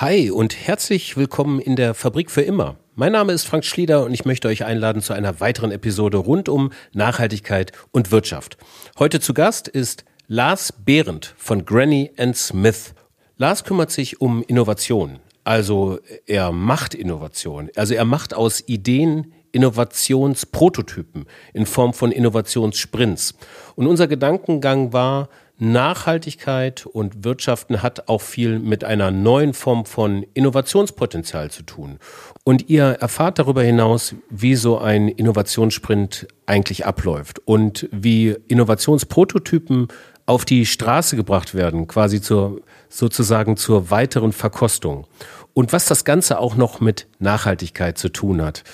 [0.00, 2.76] Hi und herzlich willkommen in der Fabrik für immer.
[2.94, 6.48] Mein Name ist Frank Schlieder und ich möchte euch einladen zu einer weiteren Episode rund
[6.48, 8.56] um Nachhaltigkeit und Wirtschaft.
[8.98, 12.94] Heute zu Gast ist Lars Behrendt von Granny Smith.
[13.36, 15.18] Lars kümmert sich um Innovation.
[15.44, 17.68] Also er macht Innovation.
[17.76, 23.34] Also er macht aus Ideen Innovationsprototypen in Form von Innovationssprints.
[23.74, 25.28] Und unser Gedankengang war,
[25.60, 31.98] Nachhaltigkeit und Wirtschaften hat auch viel mit einer neuen Form von Innovationspotenzial zu tun.
[32.44, 39.88] Und ihr erfahrt darüber hinaus, wie so ein Innovationssprint eigentlich abläuft und wie Innovationsprototypen
[40.24, 45.06] auf die Straße gebracht werden, quasi zur, sozusagen zur weiteren Verkostung.
[45.52, 48.64] Und was das Ganze auch noch mit Nachhaltigkeit zu tun hat.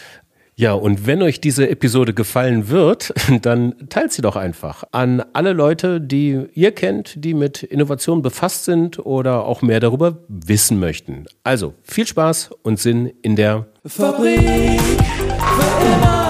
[0.58, 5.52] Ja, und wenn euch diese Episode gefallen wird, dann teilt sie doch einfach an alle
[5.52, 11.26] Leute, die ihr kennt, die mit Innovation befasst sind oder auch mehr darüber wissen möchten.
[11.44, 16.25] Also viel Spaß und Sinn in der Fabrik für immer.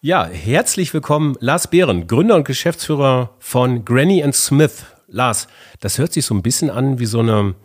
[0.00, 4.84] Ja, herzlich willkommen, Lars Behren, Gründer und Geschäftsführer von Granny Smith.
[5.08, 5.48] Lars,
[5.80, 7.56] das hört sich so ein bisschen an wie so eine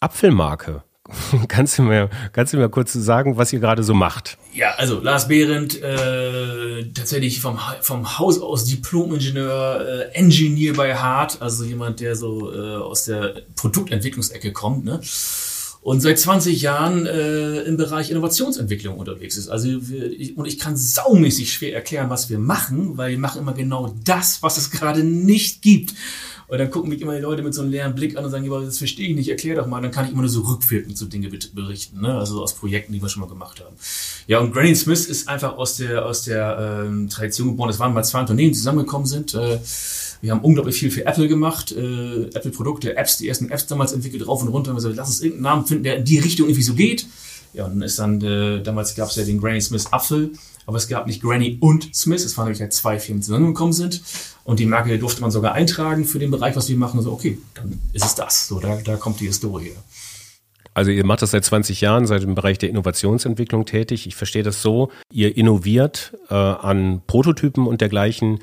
[0.00, 0.82] Apfelmarke.
[1.48, 4.38] kannst, du mir, kannst du mir kurz sagen, was ihr gerade so macht?
[4.54, 11.42] Ja, also Lars Behrendt, äh, tatsächlich vom, vom Haus aus Diplom-Ingenieur, äh, Engineer bei Hart,
[11.42, 14.86] also jemand, der so äh, aus der Produktentwicklungsecke kommt.
[14.86, 14.98] Ne?
[15.82, 19.48] Und seit 20 Jahren äh, im Bereich Innovationsentwicklung unterwegs ist.
[19.48, 23.40] Also wir, ich, und ich kann saumäßig schwer erklären, was wir machen, weil wir machen
[23.40, 25.94] immer genau das, was es gerade nicht gibt.
[26.48, 28.50] Und dann gucken mich immer die Leute mit so einem leeren Blick an und sagen,
[28.50, 29.80] das verstehe ich nicht, erklär doch mal.
[29.80, 32.18] Dann kann ich immer nur so rückwirkend so Dinge berichten, ne?
[32.18, 33.76] also aus Projekten, die wir schon mal gemacht haben.
[34.26, 37.70] Ja, und Granny Smith ist einfach aus der, aus der ähm, Tradition geboren.
[37.70, 39.32] Es waren mal zwei Unternehmen, die zusammengekommen sind.
[39.32, 39.60] Äh,
[40.20, 44.26] wir haben unglaublich viel für Apple gemacht, äh, Apple-Produkte, Apps, die ersten Apps damals entwickelt,
[44.26, 44.70] rauf und runter.
[44.70, 47.06] Und wir so, lass uns irgendeinen Namen finden, der in die Richtung irgendwie so geht.
[47.52, 50.32] Ja, und dann ist dann, äh, damals gab es ja den Granny Smith Apfel,
[50.66, 53.72] aber es gab nicht Granny und Smith, es waren nämlich halt zwei Firmen, die zusammengekommen
[53.72, 54.02] sind.
[54.44, 56.98] Und die Marke durfte man sogar eintragen für den Bereich, was wir machen.
[56.98, 58.46] Und so, okay, dann ist es das.
[58.46, 59.72] So, da, da kommt die Historie.
[60.74, 64.06] Also ihr macht das seit 20 Jahren, seid im Bereich der Innovationsentwicklung tätig.
[64.06, 68.38] Ich verstehe das so, ihr innoviert äh, an Prototypen und dergleichen,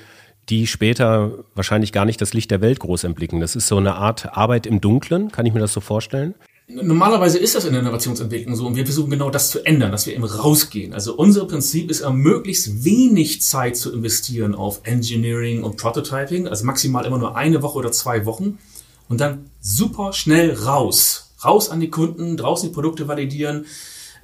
[0.50, 3.40] die später wahrscheinlich gar nicht das Licht der Welt groß entblicken.
[3.40, 6.36] Das ist so eine Art Arbeit im Dunklen, kann ich mir das so vorstellen?
[6.70, 10.06] Normalerweise ist das in der Innovationsentwicklung so und wir versuchen genau das zu ändern, dass
[10.06, 10.94] wir eben rausgehen.
[10.94, 17.06] Also unser Prinzip ist, möglichst wenig Zeit zu investieren auf Engineering und Prototyping, also maximal
[17.06, 18.60] immer nur eine Woche oder zwei Wochen
[19.08, 21.32] und dann super schnell raus.
[21.44, 23.66] Raus an die Kunden, draußen die Produkte validieren,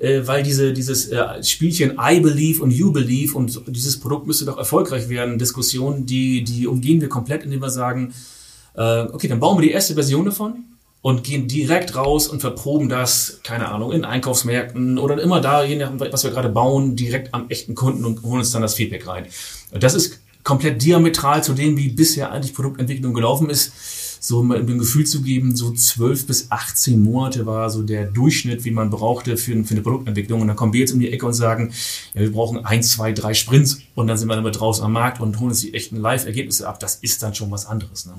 [0.04, 4.44] äh, weil diese, dieses äh, Spielchen I believe und you believe und dieses Produkt müsste
[4.44, 8.14] doch erfolgreich werden, Diskussionen, die, die umgehen wir komplett, indem wir sagen,
[8.76, 10.66] äh, okay, dann bauen wir die erste Version davon
[11.02, 15.78] und gehen direkt raus und verproben das, keine Ahnung, in Einkaufsmärkten oder immer da, je
[15.78, 19.08] nachdem, was wir gerade bauen, direkt am echten Kunden und holen uns dann das Feedback
[19.08, 19.28] rein.
[19.72, 23.72] Das ist komplett diametral zu dem, wie bisher eigentlich Produktentwicklung gelaufen ist
[24.24, 28.64] so um ein Gefühl zu geben, so 12 bis 18 Monate war so der Durchschnitt,
[28.64, 30.40] wie man brauchte für, für eine Produktentwicklung.
[30.40, 31.74] Und dann kommen wir jetzt um die Ecke und sagen,
[32.14, 35.20] ja, wir brauchen ein, zwei, drei Sprints und dann sind wir damit draußen am Markt
[35.20, 36.80] und holen uns die echten Live-Ergebnisse ab.
[36.80, 38.06] Das ist dann schon was anderes.
[38.06, 38.14] Ne?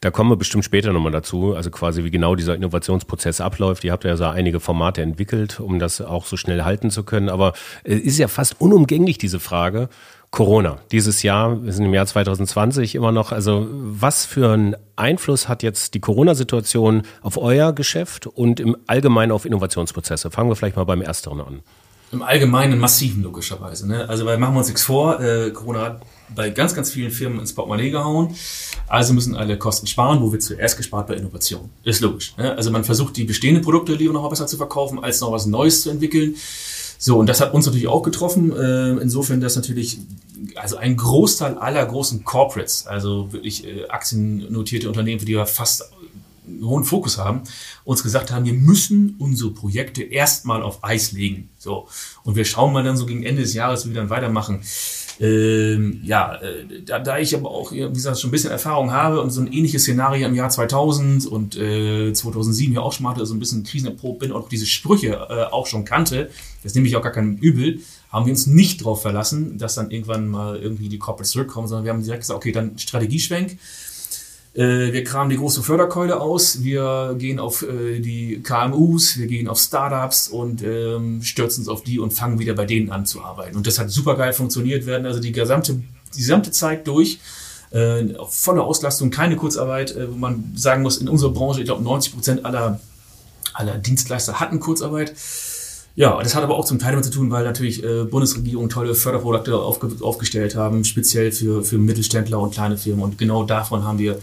[0.00, 3.84] Da kommen wir bestimmt später nochmal dazu, also quasi wie genau dieser Innovationsprozess abläuft.
[3.84, 7.28] Ihr habt ja so einige Formate entwickelt, um das auch so schnell halten zu können.
[7.28, 7.52] Aber
[7.84, 9.90] es ist ja fast unumgänglich, diese Frage.
[10.30, 13.32] Corona dieses Jahr, wir sind im Jahr 2020 immer noch.
[13.32, 19.32] Also was für einen Einfluss hat jetzt die Corona-Situation auf euer Geschäft und im Allgemeinen
[19.32, 20.30] auf Innovationsprozesse?
[20.30, 21.60] Fangen wir vielleicht mal beim Ersteren an.
[22.12, 23.88] Im Allgemeinen massiven logischerweise.
[23.88, 24.08] Ne?
[24.08, 26.02] Also weil machen wir uns nichts vor, äh, Corona hat
[26.34, 28.34] bei ganz, ganz vielen Firmen ins Portemonnaie gehauen.
[28.88, 31.70] Also müssen alle Kosten sparen, wo wird zuerst gespart bei Innovation.
[31.84, 32.36] Ist logisch.
[32.36, 32.56] Ne?
[32.56, 35.82] Also man versucht die bestehenden Produkte lieber noch besser zu verkaufen, als noch was Neues
[35.82, 36.34] zu entwickeln.
[37.02, 38.52] So, und das hat uns natürlich auch getroffen.
[38.52, 39.98] Äh, insofern, dass natürlich
[40.54, 45.90] also ein Großteil aller großen Corporates, also wirklich äh, aktiennotierte Unternehmen, für die wir fast
[46.62, 47.42] hohen Fokus haben,
[47.84, 51.50] uns gesagt haben, wir müssen unsere Projekte erstmal auf Eis legen.
[51.58, 51.88] So.
[52.24, 54.60] Und wir schauen mal dann so gegen Ende des Jahres, wie wir dann weitermachen.
[55.20, 59.20] Ähm, ja, äh, da, da ich aber auch, wie gesagt, schon ein bisschen Erfahrung habe
[59.20, 63.10] und so ein ähnliches Szenario im Jahr 2000 und äh, 2007 ja auch schon mal
[63.10, 66.30] hatte, so ein bisschen krisenerprobt bin und auch diese Sprüche äh, auch schon kannte,
[66.62, 67.80] das nehme ich auch gar kein Übel,
[68.10, 71.84] haben wir uns nicht darauf verlassen, dass dann irgendwann mal irgendwie die Corporates zurückkommen, sondern
[71.84, 73.58] wir haben direkt gesagt, okay, dann Strategieschwenk.
[74.54, 79.48] Äh, wir kramen die große Förderkeule aus, wir gehen auf äh, die KMUs, wir gehen
[79.48, 83.22] auf Startups und ähm, stürzen uns auf die und fangen wieder bei denen an zu
[83.22, 83.56] arbeiten.
[83.56, 85.80] Und das hat super geil funktioniert, werden also die gesamte,
[86.14, 87.20] die gesamte Zeit durch
[87.70, 91.84] äh, volle Auslastung, keine Kurzarbeit, äh, wo man sagen muss, in unserer Branche, ich glaube
[91.84, 92.80] 90 Prozent aller,
[93.54, 95.14] aller Dienstleister hatten Kurzarbeit.
[95.96, 98.94] Ja, das hat aber auch zum Teil damit zu tun, weil natürlich äh, Bundesregierung tolle
[98.94, 103.02] Förderprodukte aufge aufgestellt haben, speziell für, für Mittelständler und kleine Firmen.
[103.02, 104.20] Und genau davon haben wir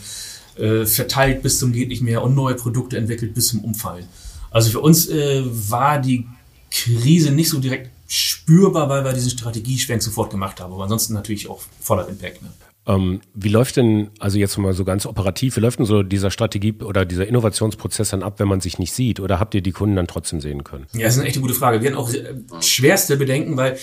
[0.58, 4.06] äh, verteilt bis zum geht nicht mehr und neue Produkte entwickelt bis zum Umfallen.
[4.50, 6.26] Also für uns äh, war die
[6.72, 10.74] Krise nicht so direkt spürbar, weil wir diesen Strategieschwenk sofort gemacht haben.
[10.74, 12.42] Aber ansonsten natürlich auch voller Impact.
[12.42, 12.50] Ne?
[12.88, 16.32] Ähm, wie läuft denn, also jetzt mal so ganz operativ, wie läuft denn so dieser
[16.32, 19.20] Strategie oder dieser Innovationsprozess dann ab, wenn man sich nicht sieht?
[19.20, 20.88] Oder habt ihr die Kunden dann trotzdem sehen können?
[20.94, 21.82] Ja, das ist eine echte gute Frage.
[21.82, 23.78] Wir haben auch äh, schwerste Bedenken, weil,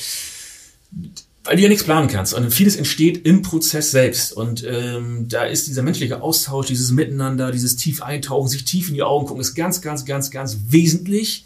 [1.44, 2.32] weil du ja nichts planen kannst.
[2.32, 4.32] Und vieles entsteht im Prozess selbst.
[4.32, 8.94] Und ähm, da ist dieser menschliche Austausch, dieses Miteinander, dieses tief eintauchen, sich tief in
[8.94, 11.44] die Augen gucken, ist ganz, ganz, ganz, ganz wesentlich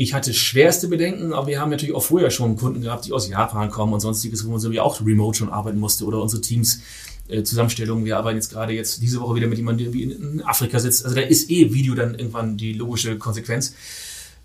[0.00, 3.28] ich hatte schwerste Bedenken, aber wir haben natürlich auch vorher schon Kunden gehabt, die aus
[3.28, 6.80] Japan kommen und sonstiges, wo man so auch remote schon arbeiten musste oder unsere Teams
[7.28, 8.06] äh, Zusammenstellungen.
[8.06, 11.04] Wir arbeiten jetzt gerade jetzt diese Woche wieder mit jemandem, der in Afrika sitzt.
[11.04, 13.74] Also da ist eh Video dann irgendwann die logische Konsequenz.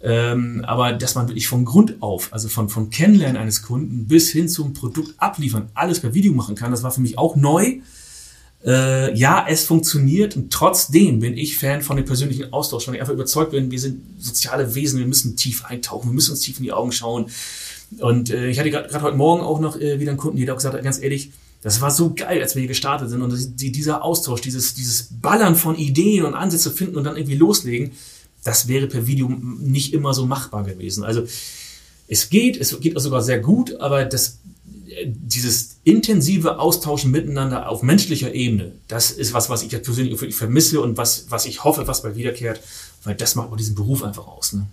[0.01, 4.31] Ähm, aber dass man wirklich von Grund auf, also von, von Kennenlernen eines Kunden bis
[4.31, 7.79] hin zum Produkt abliefern, alles per Video machen kann, das war für mich auch neu.
[8.65, 13.01] Äh, ja, es funktioniert und trotzdem bin ich Fan von dem persönlichen Austausch, weil ich
[13.01, 16.57] einfach überzeugt bin, wir sind soziale Wesen, wir müssen tief eintauchen, wir müssen uns tief
[16.57, 17.27] in die Augen schauen.
[17.99, 20.57] Und äh, ich hatte gerade heute Morgen auch noch äh, wieder einen Kunden, der auch
[20.57, 21.31] gesagt hat, ganz ehrlich,
[21.61, 25.09] das war so geil, als wir hier gestartet sind und die, dieser Austausch, dieses, dieses
[25.21, 27.91] Ballern von Ideen und Ansätze finden und dann irgendwie loslegen,
[28.43, 31.03] das wäre per Video nicht immer so machbar gewesen.
[31.03, 31.23] Also
[32.07, 34.37] es geht, es geht auch sogar sehr gut, aber das
[35.05, 40.97] dieses intensive Austauschen miteinander auf menschlicher Ebene, das ist was, was ich persönlich vermisse und
[40.97, 42.61] was, was ich hoffe, was bald wiederkehrt,
[43.03, 44.53] weil das macht auch diesen Beruf einfach aus.
[44.53, 44.67] Ne?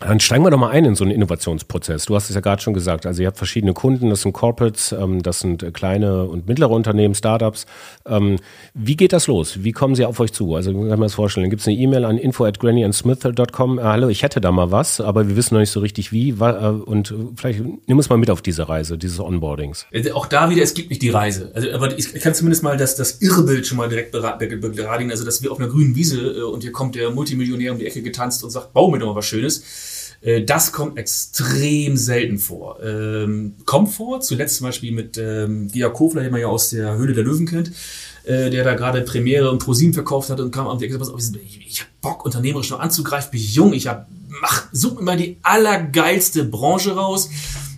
[0.00, 2.06] Dann steigen wir doch mal ein in so einen Innovationsprozess.
[2.06, 3.04] Du hast es ja gerade schon gesagt.
[3.04, 6.70] Also ihr habt verschiedene Kunden, das sind Corporates, ähm, das sind äh, kleine und mittlere
[6.70, 7.66] Unternehmen, Startups.
[8.06, 8.36] Ähm,
[8.72, 9.62] wie geht das los?
[9.62, 10.54] Wie kommen sie auf euch zu?
[10.54, 11.44] Also kann man das vorstellen.
[11.44, 13.78] Dann gibt es eine E-Mail an info at grannyandSmith.com.
[13.78, 16.30] Äh, hallo, ich hätte da mal was, aber wir wissen noch nicht so richtig wie.
[16.30, 19.84] Äh, und vielleicht nimm uns mal mit auf diese Reise, dieses Onboardings.
[20.14, 21.52] Auch da wieder, es gibt nicht die Reise.
[21.54, 25.10] Also, aber ich kann zumindest mal das, das Irrbild schon mal direkt beradigen.
[25.10, 28.00] Also, dass wir auf einer grünen Wiese und hier kommt der Multimillionär um die Ecke
[28.00, 29.89] getanzt und sagt, bau mir doch mal was Schönes
[30.20, 32.78] äh, das kommt extrem selten vor.
[32.82, 36.96] Ähm, kommt vor, zuletzt zum Beispiel mit ähm, Georg Kofler, den man ja aus der
[36.96, 37.72] Höhle der Löwen kennt,
[38.24, 41.12] äh, der da gerade Premiere und ProSieben verkauft hat und kam und gesagt,
[41.44, 45.16] ich, ich habe Bock, unternehmerisch noch anzugreifen, bin jung, ich hab, mach, such mir mal
[45.16, 47.30] die allergeilste Branche raus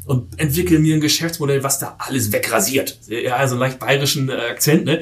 [0.04, 2.98] und entwickel mir ein Geschäftsmodell, was da alles wegrasiert.
[3.06, 5.00] Ja, also leicht bayerischen äh, Akzent, ne?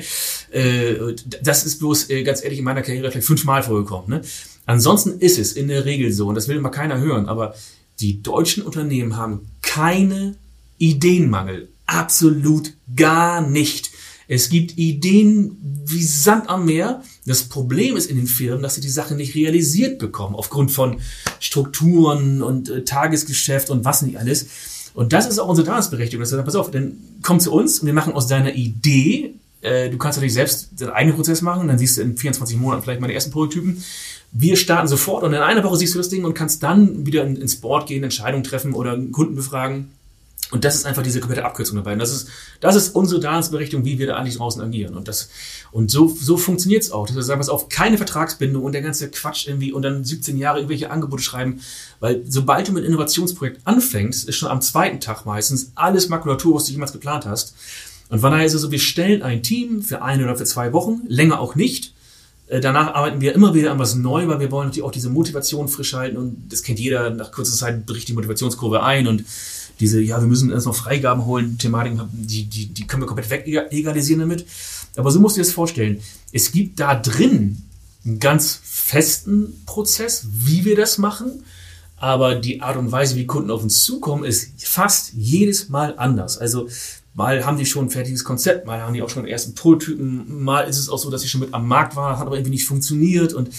[0.51, 4.21] Äh, das ist bloß, äh, ganz ehrlich, in meiner Karriere vielleicht fünfmal vorgekommen, ne?
[4.67, 7.55] Ansonsten ist es in der Regel so, und das will immer keiner hören, aber
[8.01, 10.37] die deutschen Unternehmen haben keine
[10.79, 11.69] Ideenmangel.
[11.87, 13.91] Absolut gar nicht.
[14.29, 17.03] Es gibt Ideen wie Sand am Meer.
[17.27, 21.01] Das Problem ist in den Firmen, dass sie die Sache nicht realisiert bekommen, aufgrund von
[21.41, 24.47] Strukturen und äh, Tagesgeschäft und was nicht alles.
[24.95, 26.23] Und das ist auch unsere Daseinsberechtigung.
[26.23, 29.91] Das heißt, pass auf, dann komm zu uns und wir machen aus deiner Idee, äh,
[29.91, 33.01] du kannst natürlich selbst deinen eigenen Prozess machen, dann siehst du in 24 Monaten vielleicht
[33.01, 33.83] mal die ersten Prototypen
[34.33, 37.25] wir starten sofort und in einer Woche siehst du das Ding und kannst dann wieder
[37.25, 39.91] ins Board gehen, Entscheidungen treffen oder einen Kunden befragen.
[40.51, 41.93] Und das ist einfach diese komplette Abkürzung dabei.
[41.93, 42.29] Und das ist,
[42.61, 44.97] das ist unsere Daseinsberechtigung, wie wir da eigentlich draußen agieren.
[44.97, 45.31] Und das,
[45.71, 47.07] und so, so funktioniert's auch.
[47.07, 50.05] Das heißt, sagen wir es auf, keine Vertragsbindung und der ganze Quatsch irgendwie und dann
[50.05, 51.61] 17 Jahre irgendwelche Angebote schreiben.
[52.01, 56.65] Weil sobald du mit Innovationsprojekt anfängst, ist schon am zweiten Tag meistens alles Makulatur, was
[56.65, 57.55] du jemals geplant hast.
[58.09, 60.73] Und von daher ist es so, wir stellen ein Team für eine oder für zwei
[60.73, 61.95] Wochen, länger auch nicht
[62.61, 65.69] danach arbeiten wir immer wieder an was neu, weil wir wollen natürlich auch diese Motivation
[65.69, 69.25] frisch halten und das kennt jeder, nach kurzer Zeit bricht die Motivationskurve ein und
[69.79, 73.31] diese, ja, wir müssen erst noch Freigaben holen, Thematiken, die, die, die können wir komplett
[73.31, 74.45] wegegalisieren damit.
[74.97, 76.01] Aber so musst du dir das vorstellen.
[76.33, 77.63] Es gibt da drin
[78.05, 81.45] einen ganz festen Prozess, wie wir das machen.
[81.97, 86.39] Aber die Art und Weise, wie Kunden auf uns zukommen, ist fast jedes Mal anders.
[86.39, 86.69] Also
[87.15, 90.63] Mal haben die schon ein fertiges Konzept, mal haben die auch schon ersten Prototypen, mal
[90.63, 92.67] ist es auch so, dass sie schon mit am Markt waren, hat aber irgendwie nicht
[92.67, 93.51] funktioniert und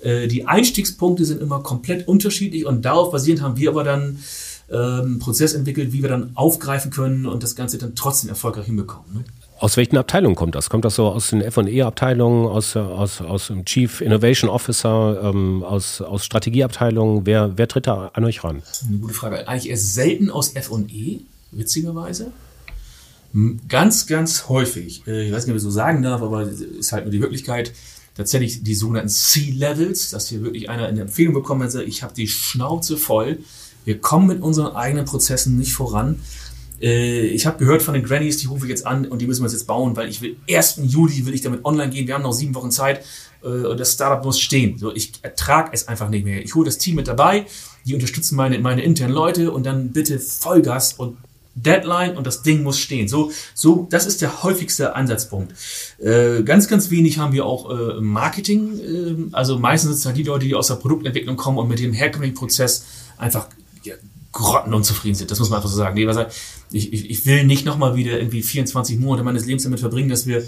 [0.00, 4.18] äh, die Einstiegspunkte sind immer komplett unterschiedlich und darauf basierend haben wir aber dann
[4.68, 8.66] äh, einen Prozess entwickelt, wie wir dann aufgreifen können und das Ganze dann trotzdem erfolgreich
[8.66, 9.06] hinbekommen.
[9.14, 9.24] Ne?
[9.60, 10.70] Aus welchen Abteilungen kommt das?
[10.70, 16.00] Kommt das so aus den F&E-Abteilungen, aus, aus, aus dem Chief Innovation Officer, ähm, aus,
[16.00, 17.26] aus Strategieabteilungen?
[17.26, 18.62] Wer, wer tritt da an euch ran?
[18.86, 19.48] Eine gute Frage.
[19.48, 22.30] Eigentlich erst selten aus F&E, witzigerweise.
[23.68, 27.04] Ganz, ganz häufig, äh, ich weiß nicht, ob ich so sagen darf, aber ist halt
[27.04, 27.72] nur die Wirklichkeit,
[28.16, 32.26] tatsächlich die sogenannten C-Levels, dass hier wirklich einer eine Empfehlung bekommen hat, ich habe die
[32.26, 33.38] Schnauze voll,
[33.84, 36.20] wir kommen mit unseren eigenen Prozessen nicht voran.
[36.80, 39.44] Äh, ich habe gehört von den Grannies, die rufe ich jetzt an und die müssen
[39.44, 40.80] wir jetzt bauen, weil ich will 1.
[40.84, 42.06] Juli will ich damit online gehen.
[42.06, 43.04] Wir haben noch sieben Wochen Zeit
[43.42, 44.78] äh, und das Startup muss stehen.
[44.78, 46.42] So, ich ertrage es einfach nicht mehr.
[46.42, 47.46] Ich hole das Team mit dabei,
[47.86, 51.16] die unterstützen meine, meine internen Leute und dann bitte Vollgas und
[51.62, 53.08] Deadline und das Ding muss stehen.
[53.08, 55.54] So, so, das ist der häufigste Ansatzpunkt.
[55.98, 58.78] Äh, ganz, ganz wenig haben wir auch äh, Marketing.
[58.78, 61.78] Äh, also meistens sind es halt die Leute, die aus der Produktentwicklung kommen und mit
[61.78, 62.84] dem herkömmlichen Prozess
[63.16, 63.48] einfach
[63.84, 63.94] ja,
[64.32, 65.30] grottenunzufrieden sind.
[65.30, 65.96] Das muss man einfach so sagen.
[66.70, 70.26] Ich, ich, ich will nicht nochmal wieder irgendwie 24 Monate meines Lebens damit verbringen, dass
[70.26, 70.44] wir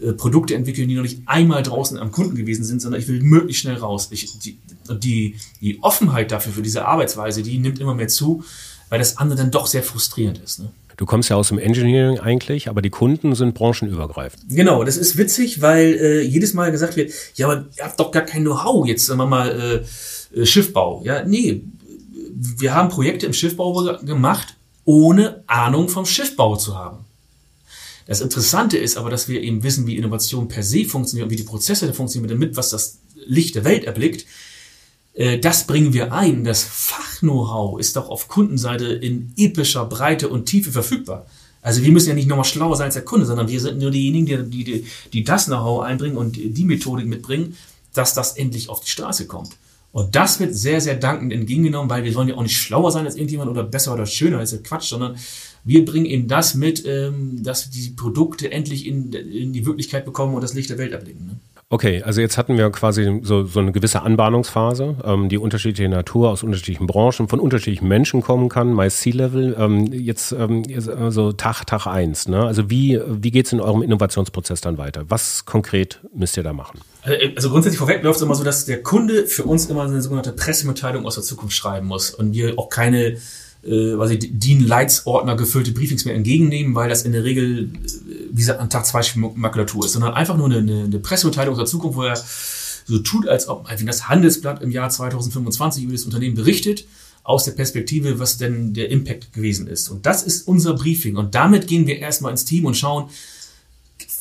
[0.00, 3.22] äh, Produkte entwickeln, die noch nicht einmal draußen am Kunden gewesen sind, sondern ich will
[3.22, 4.08] möglichst schnell raus.
[4.10, 4.58] Ich, die,
[4.90, 8.42] die, die Offenheit dafür, für diese Arbeitsweise, die nimmt immer mehr zu,
[8.90, 10.58] weil das andere dann doch sehr frustrierend ist.
[10.58, 10.68] Ne?
[10.98, 14.42] Du kommst ja aus dem Engineering eigentlich, aber die Kunden sind branchenübergreifend.
[14.50, 18.10] Genau, das ist witzig, weil äh, jedes Mal gesagt wird, ja, aber ihr habt doch
[18.10, 19.82] gar kein Know-how jetzt, sagen wir mal,
[20.36, 21.00] äh, äh Schiffbau.
[21.02, 21.62] Ja, nee,
[22.36, 27.06] wir haben Projekte im Schiffbau gemacht, ohne Ahnung vom Schiffbau zu haben.
[28.06, 31.36] Das Interessante ist aber, dass wir eben wissen, wie Innovation per se funktioniert und wie
[31.36, 34.26] die Prozesse funktionieren, damit was das Licht der Welt erblickt.
[35.14, 36.44] Äh, das bringen wir ein.
[36.44, 41.26] Das Fach-Know-how ist doch auf Kundenseite in epischer Breite und Tiefe verfügbar.
[41.62, 43.90] Also wir müssen ja nicht nochmal schlauer sein als der Kunde, sondern wir sind nur
[43.90, 47.56] diejenigen, die, die, die das Know-how einbringen und die Methodik mitbringen,
[47.92, 49.50] dass das endlich auf die Straße kommt.
[49.92, 53.06] Und das wird sehr, sehr dankend entgegengenommen, weil wir wollen ja auch nicht schlauer sein
[53.06, 55.16] als irgendjemand oder besser oder schöner, als der Quatsch, sondern
[55.64, 60.34] wir bringen eben das mit, ähm, dass die Produkte endlich in, in die Wirklichkeit bekommen
[60.34, 61.26] und das Licht der Welt erblicken.
[61.26, 61.36] Ne?
[61.72, 66.30] Okay, also jetzt hatten wir quasi so, so eine gewisse Anbahnungsphase, ähm, die unterschiedliche Natur
[66.30, 69.54] aus unterschiedlichen Branchen, von unterschiedlichen Menschen kommen kann, meist C-Level.
[69.56, 70.64] Ähm, jetzt ähm,
[70.98, 72.26] also Tag, Tag eins.
[72.26, 72.44] Ne?
[72.44, 75.04] Also wie, wie geht's in eurem Innovationsprozess dann weiter?
[75.10, 76.80] Was konkret müsst ihr da machen?
[77.02, 80.02] Also, also grundsätzlich vorweg läuft es immer so, dass der Kunde für uns immer eine
[80.02, 83.16] sogenannte Pressemitteilung aus der Zukunft schreiben muss und wir auch keine
[83.64, 88.60] äh, ich, DIN-Leitsordner gefüllte Briefings mehr entgegennehmen, weil das in der Regel, äh, wie gesagt,
[88.60, 92.02] an Tag zwei Makulatur ist, sondern einfach nur eine, eine Pressemitteilung aus der Zukunft, wo
[92.02, 92.16] er
[92.86, 96.86] so tut, als ob einfach das Handelsblatt im Jahr 2025 über das Unternehmen berichtet,
[97.22, 99.88] aus der Perspektive, was denn der Impact gewesen ist.
[99.88, 101.16] Und das ist unser Briefing.
[101.16, 103.10] Und damit gehen wir erstmal ins Team und schauen,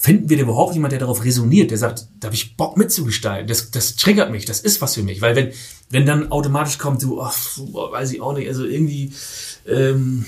[0.01, 3.47] finden wir denn überhaupt jemand, der darauf resoniert, der sagt, da habe ich Bock mitzugestalten,
[3.47, 5.21] das, das triggert mich, das ist was für mich.
[5.21, 5.51] Weil wenn,
[5.89, 9.11] wenn dann automatisch kommt, du, ach, weiß ich auch nicht, also irgendwie
[9.67, 10.25] ähm,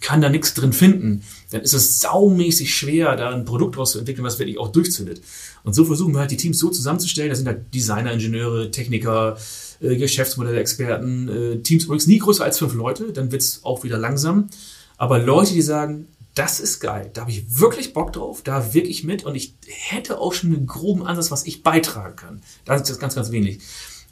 [0.00, 4.38] kann da nichts drin finden, dann ist es saumäßig schwer, da ein Produkt rauszuentwickeln, was
[4.38, 5.22] wirklich auch durchzündet.
[5.64, 9.36] Und so versuchen wir halt die Teams so zusammenzustellen, da sind halt Designer, Ingenieure, Techniker,
[9.80, 14.48] äh, Geschäftsmodellexperten, äh, Teams übrigens nie größer als fünf Leute, dann wird's auch wieder langsam.
[14.96, 17.10] Aber Leute, die sagen, das ist geil.
[17.14, 20.66] Da habe ich wirklich Bock drauf, da wirklich mit und ich hätte auch schon einen
[20.66, 22.42] groben Ansatz, was ich beitragen kann.
[22.64, 23.60] Das ist das ganz, ganz wenig.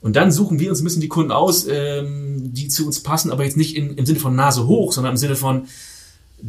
[0.00, 3.30] Und dann suchen wir uns ein bisschen die Kunden aus, ähm, die zu uns passen,
[3.30, 5.66] aber jetzt nicht im Sinne von Nase hoch, sondern im Sinne von,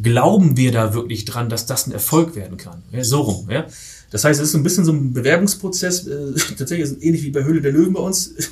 [0.02, 2.82] glauben wir da wirklich dran, dass das ein Erfolg werden kann?
[2.92, 3.50] Ja, so rum.
[3.50, 3.66] Ja?
[4.10, 7.44] Das heißt, es ist ein bisschen so ein Bewerbungsprozess, äh, tatsächlich ist ähnlich wie bei
[7.44, 8.34] Höhle der Löwen bei uns.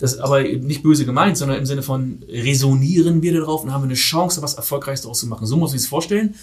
[0.00, 3.82] Das ist aber nicht böse gemeint, sondern im Sinne von resonieren wir darauf und haben
[3.82, 5.44] eine Chance, was Erfolgreiches daraus zu machen.
[5.44, 6.36] So muss ich es vorstellen.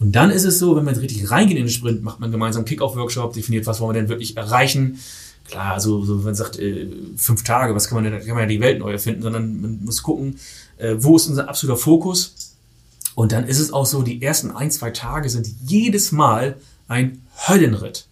[0.00, 2.64] Und dann ist es so, wenn man richtig reingeht in den Sprint, macht man gemeinsam
[2.64, 4.98] Kick-Off-Workshop, definiert, was wollen wir denn wirklich erreichen.
[5.48, 8.40] Klar, so, so wenn man sagt, äh, fünf Tage, was kann man denn, kann man
[8.40, 10.40] ja die Welt neu erfinden, sondern man muss gucken,
[10.78, 12.34] äh, wo ist unser absoluter Fokus.
[13.16, 17.22] Und dann ist es auch so, die ersten ein, zwei Tage sind jedes Mal ein
[17.48, 18.06] Höllenritt.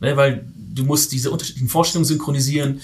[0.00, 2.80] Ne, weil du musst diese unterschiedlichen Vorstellungen synchronisieren,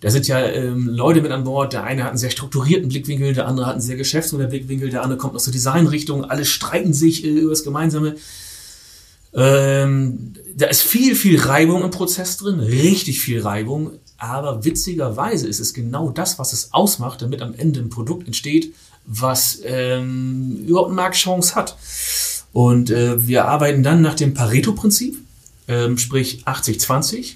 [0.00, 1.74] da sind ja ähm, Leute mit an Bord.
[1.74, 5.18] Der eine hat einen sehr strukturierten Blickwinkel, der andere hat einen sehr Geschäftsmodellblickwinkel, der andere
[5.18, 6.24] kommt aus der Designrichtung.
[6.24, 8.16] Alle streiten sich äh, über das Gemeinsame.
[9.34, 13.92] Ähm, da ist viel, viel Reibung im Prozess drin, richtig viel Reibung.
[14.16, 18.74] Aber witzigerweise ist es genau das, was es ausmacht, damit am Ende ein Produkt entsteht,
[19.06, 21.76] was ähm, überhaupt eine Marktchance hat.
[22.52, 25.16] Und äh, wir arbeiten dann nach dem Pareto-Prinzip,
[25.68, 27.34] ähm, sprich 80-20.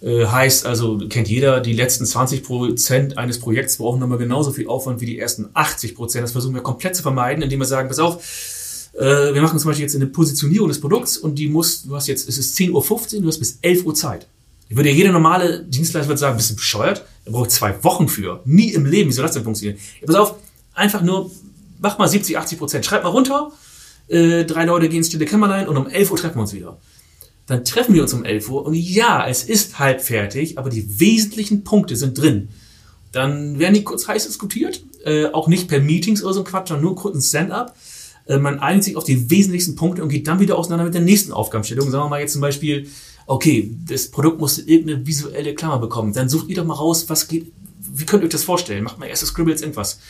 [0.00, 4.68] Äh, heißt also, kennt jeder, die letzten 20 Prozent eines Projekts brauchen nochmal genauso viel
[4.68, 6.24] Aufwand wie die ersten 80 Prozent.
[6.24, 8.22] Das versuchen wir komplett zu vermeiden, indem wir sagen, pass auf,
[8.94, 12.06] äh, wir machen zum Beispiel jetzt eine Positionierung des Produkts und die muss, du hast
[12.06, 14.26] jetzt, es ist 10.15 Uhr, du hast bis 11 Uhr Zeit.
[14.68, 17.04] Ich würde ja jeder normale Dienstleister würde sagen, bist du bescheuert?
[17.24, 18.40] Er braucht zwei Wochen für.
[18.44, 19.08] Nie im Leben.
[19.08, 19.78] Wie soll das denn funktionieren?
[20.00, 20.34] Ja, pass auf,
[20.78, 21.30] einfach nur,
[21.80, 22.86] mach mal 70, 80 Prozent.
[22.86, 23.52] Schreib mal runter.
[24.08, 26.78] Äh, drei Leute gehen ins stille Kämmerlein und um 11 Uhr treffen wir uns wieder.
[27.46, 31.00] Dann treffen wir uns um 11 Uhr und ja, es ist halb fertig, aber die
[31.00, 32.48] wesentlichen Punkte sind drin.
[33.12, 36.68] Dann werden die kurz heiß diskutiert, äh, auch nicht per Meetings oder so ein Quatsch,
[36.68, 37.74] sondern nur kurz ein Stand-up.
[38.26, 41.00] Äh, man einigt sich auf die wesentlichsten Punkte und geht dann wieder auseinander mit der
[41.00, 41.90] nächsten Aufgabenstellung.
[41.90, 42.86] Sagen wir mal jetzt zum Beispiel,
[43.26, 46.12] okay, das Produkt muss irgendeine visuelle Klammer bekommen.
[46.12, 48.84] Dann sucht ihr doch mal raus, was geht, wie könnt ihr euch das vorstellen?
[48.84, 50.00] Macht mal erste Scribbles irgendwas.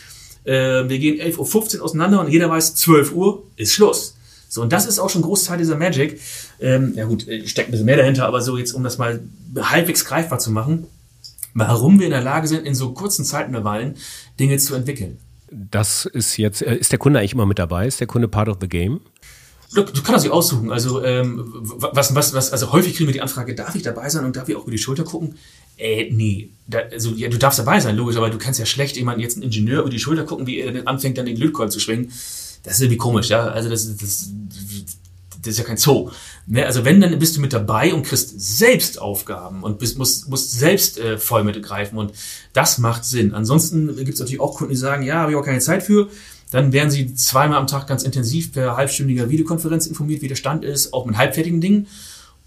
[0.48, 4.16] Äh, wir gehen 11.15 Uhr auseinander und jeder weiß, 12 Uhr ist Schluss.
[4.48, 6.20] So, und das ist auch schon ein Großteil dieser Magic.
[6.58, 9.20] Ähm, ja gut, äh, steckt ein bisschen mehr dahinter, aber so jetzt, um das mal
[9.58, 10.86] halbwegs greifbar zu machen,
[11.52, 13.96] warum wir in der Lage sind, in so kurzen Zeitintervallen
[14.40, 15.18] Dinge zu entwickeln.
[15.50, 17.86] Das ist jetzt, äh, ist der Kunde eigentlich immer mit dabei?
[17.86, 19.00] Ist der Kunde part of the game?
[19.74, 20.72] Du, du kannst sich aussuchen.
[20.72, 24.24] Also, ähm, was, was, was, also häufig kriegen wir die Anfrage, darf ich dabei sein
[24.24, 25.34] und darf ich auch über die Schulter gucken?
[25.76, 26.48] Äh, nee.
[26.66, 29.36] Da, also, ja, du darfst dabei sein, logisch, aber du kannst ja schlecht jemanden jetzt
[29.36, 32.10] einen Ingenieur über die Schulter gucken, wie er dann anfängt, dann den Lötkolben zu schwingen.
[32.62, 33.46] Das ist irgendwie komisch, ja.
[33.46, 34.30] Also, das, das,
[35.42, 36.10] das ist ja kein Zoo.
[36.46, 36.66] Ne?
[36.66, 40.52] Also wenn, dann bist du mit dabei und kriegst selbst Aufgaben und bist, musst, musst
[40.52, 42.12] selbst äh, voll mitgreifen und
[42.52, 43.34] das macht Sinn.
[43.34, 46.08] Ansonsten gibt es natürlich auch Kunden, die sagen, ja, habe ich auch keine Zeit für.
[46.50, 50.64] Dann werden sie zweimal am Tag ganz intensiv per halbstündiger Videokonferenz informiert, wie der Stand
[50.64, 51.86] ist, auch mit halbfertigen Dingen.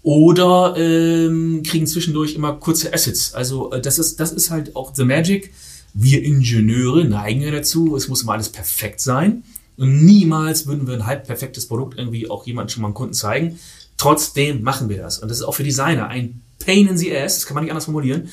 [0.02, 3.34] Oder ähm, kriegen zwischendurch immer kurze Assets.
[3.34, 5.52] Also äh, das ist, das ist halt auch the magic.
[5.94, 9.44] Wir Ingenieure neigen ja dazu, es muss immer alles perfekt sein.
[9.76, 13.14] Und niemals würden wir ein halb perfektes Produkt irgendwie auch jemandem schon mal einen Kunden
[13.14, 13.58] zeigen.
[13.96, 15.20] Trotzdem machen wir das.
[15.20, 17.70] Und das ist auch für Designer ein Pain in the ass, das kann man nicht
[17.70, 18.28] anders formulieren,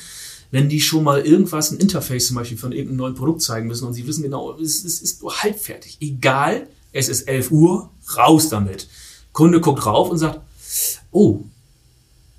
[0.50, 3.86] wenn die schon mal irgendwas, ein Interface zum Beispiel von irgendeinem neuen Produkt zeigen müssen
[3.86, 5.98] und sie wissen genau, es, es ist nur halbfertig.
[6.00, 8.88] Egal, es ist 11 Uhr, raus damit.
[9.32, 10.40] Kunde guckt rauf und sagt,
[11.12, 11.44] oh,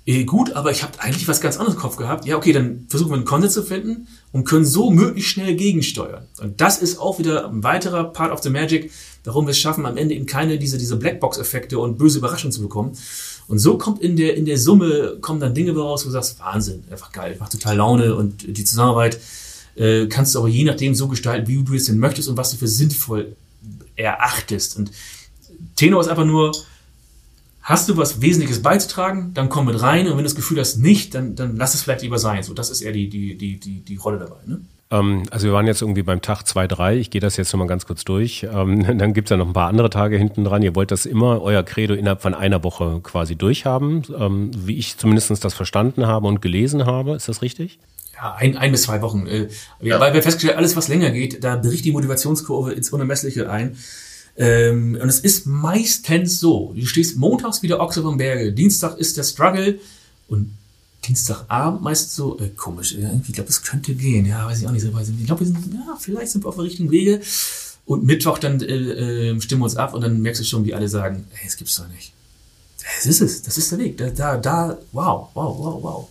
[0.04, 2.26] eh, gut, aber ich habe eigentlich was ganz anderes im Kopf gehabt.
[2.26, 6.26] Ja, okay, dann versuchen wir einen Konsens zu finden und können so möglichst schnell gegensteuern.
[6.40, 8.90] Und das ist auch wieder ein weiterer Part of the Magic,
[9.24, 12.62] warum wir es schaffen, am Ende eben keine diese, diese Blackbox-Effekte und böse Überraschungen zu
[12.62, 12.96] bekommen.
[13.48, 16.38] Und so kommt in der, in der Summe, kommen dann Dinge raus, wo du sagst,
[16.40, 19.20] Wahnsinn, einfach geil, macht total Laune und die Zusammenarbeit
[19.74, 22.50] äh, kannst du aber je nachdem so gestalten, wie du es denn möchtest und was
[22.50, 23.36] du für sinnvoll
[23.96, 24.76] erachtest.
[24.76, 24.90] Und
[25.76, 26.52] Tenor ist einfach nur,
[27.62, 30.78] Hast du was Wesentliches beizutragen, dann komm mit rein und wenn du das Gefühl hast,
[30.78, 32.42] nicht, dann, dann lass es vielleicht lieber sein.
[32.42, 34.38] So, das ist eher die, die, die, die, die Rolle dabei.
[34.46, 34.60] Ne?
[34.92, 36.96] Ähm, also wir waren jetzt irgendwie beim Tag 2, 3.
[36.96, 38.46] Ich gehe das jetzt nochmal ganz kurz durch.
[38.52, 40.62] Ähm, dann gibt es ja noch ein paar andere Tage hinten dran.
[40.62, 44.98] Ihr wollt das immer, euer Credo, innerhalb von einer Woche quasi durchhaben, ähm, wie ich
[44.98, 47.12] zumindest das verstanden habe und gelesen habe.
[47.14, 47.78] Ist das richtig?
[48.14, 49.26] Ja, ein, ein bis zwei Wochen.
[49.26, 49.48] Äh,
[49.80, 49.98] ja.
[49.98, 53.76] Weil wir festgestellt alles, was länger geht, da bricht die Motivationskurve ins Unermessliche ein.
[54.34, 59.24] Und es ist meistens so, du stehst montags wieder Ochse vom Berge, Dienstag ist der
[59.24, 59.78] Struggle
[60.26, 60.48] und
[61.04, 64.72] Dienstagabend meistens so, äh, komisch, irgendwie, ich glaube, es könnte gehen, ja, weiß ich auch
[64.72, 64.88] nicht so.
[64.88, 67.20] Ich glaube, wir sind, ja, vielleicht sind wir auf dem richtigen Wege.
[67.84, 70.74] Und Mittwoch dann äh, äh, stimmen wir uns ab und dann merkst du schon, wie
[70.74, 72.12] alle sagen, hey, das gibt's doch nicht.
[72.96, 73.98] Das ist es, das ist der Weg.
[73.98, 76.08] Da, da, da wow, wow, wow, wow.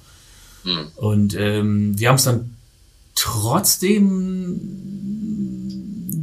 [0.64, 0.88] Hm.
[0.98, 2.56] Und ähm, wir haben es dann
[3.16, 4.60] trotzdem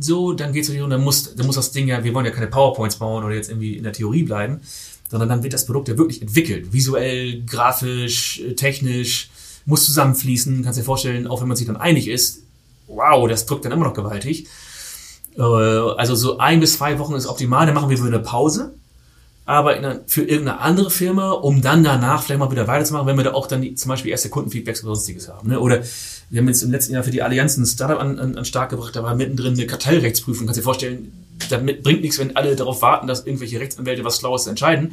[0.00, 2.26] so, dann geht es natürlich um, dann muss, dann muss das Ding ja, wir wollen
[2.26, 4.60] ja keine PowerPoints bauen oder jetzt irgendwie in der Theorie bleiben,
[5.10, 6.72] sondern dann wird das Produkt ja wirklich entwickelt.
[6.72, 9.30] Visuell, grafisch, technisch,
[9.64, 12.42] muss zusammenfließen, kannst dir vorstellen, auch wenn man sich dann einig ist,
[12.86, 14.46] wow, das drückt dann immer noch gewaltig.
[15.36, 18.74] Äh, also so ein bis zwei Wochen ist optimal, dann machen wir wieder eine Pause,
[19.48, 23.32] aber für irgendeine andere Firma, um dann danach vielleicht mal wieder weiterzumachen, wenn wir da
[23.32, 25.48] auch dann die, zum Beispiel erste Kundenfeedbacks oder sonstiges haben.
[25.48, 25.58] Ne?
[25.58, 25.80] Oder
[26.28, 28.68] wir haben jetzt im letzten Jahr für die Allianz ein Startup an, an, an Start
[28.68, 30.46] gebracht, da war mittendrin eine Kartellrechtsprüfung.
[30.46, 31.12] Kannst dir vorstellen,
[31.48, 34.92] damit bringt nichts, wenn alle darauf warten, dass irgendwelche Rechtsanwälte was Schlaues entscheiden,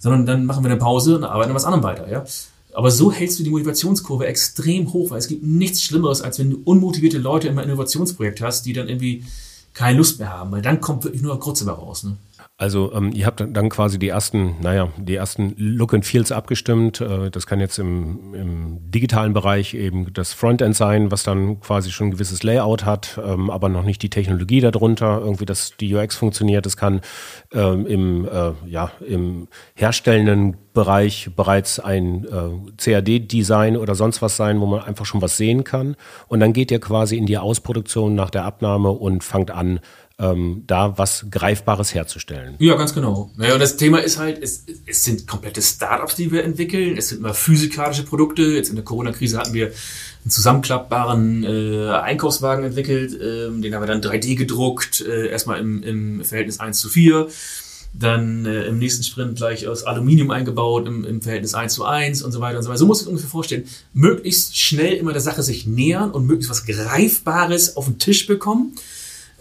[0.00, 2.10] sondern dann machen wir eine Pause und arbeiten an was anderem weiter.
[2.10, 2.24] Ja?
[2.72, 6.50] Aber so hältst du die Motivationskurve extrem hoch, weil es gibt nichts Schlimmeres, als wenn
[6.50, 9.22] du unmotivierte Leute in einem Innovationsprojekt hast, die dann irgendwie
[9.72, 12.02] keine Lust mehr haben, weil dann kommt wirklich nur Grütze raus.
[12.02, 12.16] Ne?
[12.56, 17.00] Also ähm, ihr habt dann quasi die ersten, naja, die ersten Look and Feels abgestimmt.
[17.00, 21.90] Äh, das kann jetzt im, im digitalen Bereich eben das Frontend sein, was dann quasi
[21.90, 25.92] schon ein gewisses Layout hat, ähm, aber noch nicht die Technologie darunter, irgendwie, dass die
[25.92, 26.64] UX funktioniert.
[26.64, 27.00] Es kann
[27.52, 34.60] ähm, im, äh, ja, im herstellenden Bereich bereits ein äh, CAD-Design oder sonst was sein,
[34.60, 35.96] wo man einfach schon was sehen kann.
[36.28, 39.80] Und dann geht ihr quasi in die Ausproduktion nach der Abnahme und fangt an,
[40.18, 42.54] ähm, da was Greifbares herzustellen.
[42.58, 43.30] Ja, ganz genau.
[43.36, 46.96] Naja, und das Thema ist halt, es, es sind komplette Startups, die wir entwickeln.
[46.96, 48.42] Es sind immer physikalische Produkte.
[48.42, 53.12] Jetzt in der Corona-Krise hatten wir einen zusammenklappbaren äh, Einkaufswagen entwickelt.
[53.20, 57.28] Ähm, den haben wir dann 3D gedruckt, äh, erstmal im, im Verhältnis 1 zu 4
[57.96, 62.22] dann äh, im nächsten Sprint gleich aus Aluminium eingebaut, im, im Verhältnis 1 zu 1
[62.22, 62.78] und so weiter und so weiter.
[62.78, 63.68] So muss ich ungefähr vorstellen.
[63.92, 68.74] Möglichst schnell immer der Sache sich nähern und möglichst was Greifbares auf den Tisch bekommen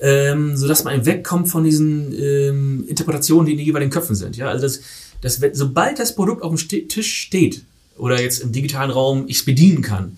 [0.02, 4.38] ähm, sodass man wegkommt von diesen ähm, Interpretationen, die in den jeweiligen Köpfen sind.
[4.38, 4.82] Ja, also das,
[5.22, 7.64] das, sobald das Produkt auf dem St Tisch steht
[7.98, 10.18] oder jetzt im digitalen Raum ich es bedienen kann,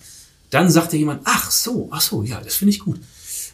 [0.50, 2.98] dann sagt ja jemand, ach so, ach so, ja, das finde ich gut.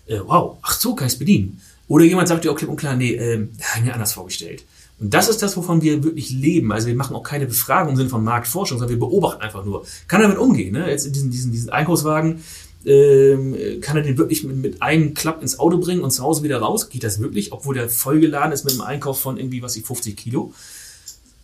[0.06, 1.60] äh, wow, ach so, kann ich es bedienen.
[1.88, 4.64] Oder jemand sagt dir auch klipp und klar, nee, äh, habe ich mir anders vorgestellt.
[4.98, 6.70] Und das ist das, wovon wir wirklich leben.
[6.72, 9.84] Also wir machen auch keine Befragung im Sinne von Marktforschung, sondern wir beobachten einfach nur.
[10.06, 10.72] Kann damit umgehen?
[10.72, 10.88] Ne?
[10.88, 12.42] Jetzt in diesen, diesen, diesen Einkaufswagen,
[12.84, 16.42] ähm, kann er den wirklich mit, mit einem Klapp ins Auto bringen und zu Hause
[16.42, 16.90] wieder raus?
[16.90, 20.16] Geht das wirklich, obwohl der vollgeladen ist mit einem Einkauf von irgendwie, was ich, 50
[20.16, 20.52] Kilo?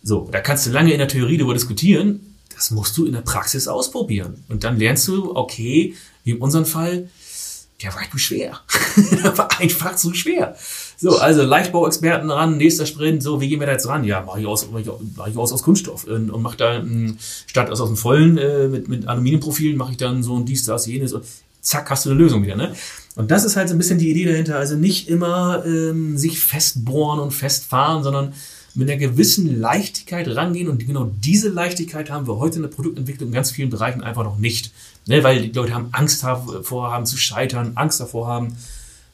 [0.03, 2.35] So, da kannst du lange in der Theorie darüber diskutieren.
[2.55, 4.43] Das musst du in der Praxis ausprobieren.
[4.49, 7.09] Und dann lernst du, okay, wie in unserem Fall,
[7.81, 8.59] der war zu schwer.
[9.23, 10.55] der war einfach zu schwer.
[11.01, 14.03] So, also Leichtbauexperten ran, nächster Sprint, so, wie gehen wir da jetzt ran?
[14.03, 16.75] Ja, mache ich aus, mach ich, mach ich aus, aus Kunststoff und, und mache da
[16.75, 20.43] m, statt aus, aus dem vollen äh, mit, mit Aluminiumprofilen mache ich dann so ein
[20.43, 21.23] dies, das, jenes und
[21.61, 22.57] zack, hast du eine Lösung wieder.
[22.57, 22.73] Ne?
[23.15, 24.57] Und das ist halt so ein bisschen die Idee dahinter.
[24.57, 28.33] Also nicht immer ähm, sich festbohren und festfahren, sondern
[28.75, 30.67] mit einer gewissen Leichtigkeit rangehen.
[30.67, 34.23] Und genau diese Leichtigkeit haben wir heute in der Produktentwicklung in ganz vielen Bereichen einfach
[34.23, 34.73] noch nicht.
[35.07, 35.23] Ne?
[35.23, 38.57] Weil die Leute haben Angst davor haben zu scheitern, Angst davor haben,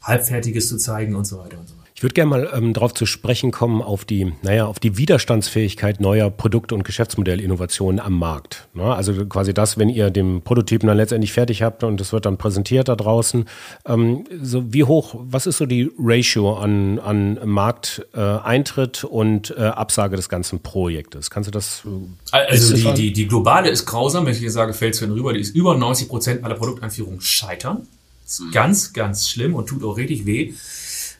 [0.05, 1.85] Halbfertiges zu zeigen und so weiter und so weiter.
[1.97, 6.01] Ich würde gerne mal ähm, darauf zu sprechen kommen, auf die, naja, auf die Widerstandsfähigkeit
[6.01, 8.67] neuer Produkte und Geschäftsmodellinnovationen am Markt.
[8.73, 8.93] Ne?
[8.93, 12.37] Also quasi das, wenn ihr den Prototypen dann letztendlich fertig habt und es wird dann
[12.37, 13.45] präsentiert da draußen.
[13.85, 19.61] Ähm, so wie hoch, was ist so die Ratio an, an Markteintritt äh, und äh,
[19.61, 21.29] Absage des ganzen Projektes?
[21.29, 21.83] Kannst du das?
[22.33, 25.31] Äh, also die, die, die globale ist grausam, wenn ich hier sage, fällt es rüber,
[25.31, 27.87] die ist über 90 Prozent aller Produkteinführungen scheitern.
[28.25, 30.53] Ist ganz, ganz schlimm und tut auch richtig weh.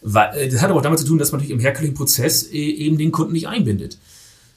[0.04, 2.58] Äh, das hat aber auch damit zu tun, dass man natürlich im herkömmlichen Prozess äh,
[2.58, 3.98] eben den Kunden nicht einbindet.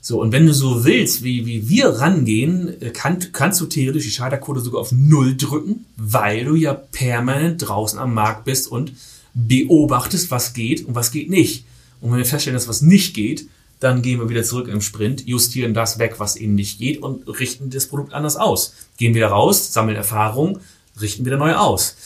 [0.00, 4.04] So, und wenn du so willst, wie, wie wir rangehen, äh, kann, kannst du theoretisch
[4.04, 8.92] die Scheiterquote sogar auf Null drücken, weil du ja permanent draußen am Markt bist und
[9.34, 11.64] beobachtest, was geht und was geht nicht.
[12.00, 13.48] Und wenn wir feststellen, dass was nicht geht,
[13.80, 17.28] dann gehen wir wieder zurück im Sprint, justieren das weg, was eben nicht geht und
[17.38, 18.74] richten das Produkt anders aus.
[18.96, 20.58] Gehen wieder raus, sammeln Erfahrung,
[21.00, 21.96] richten wieder neu aus.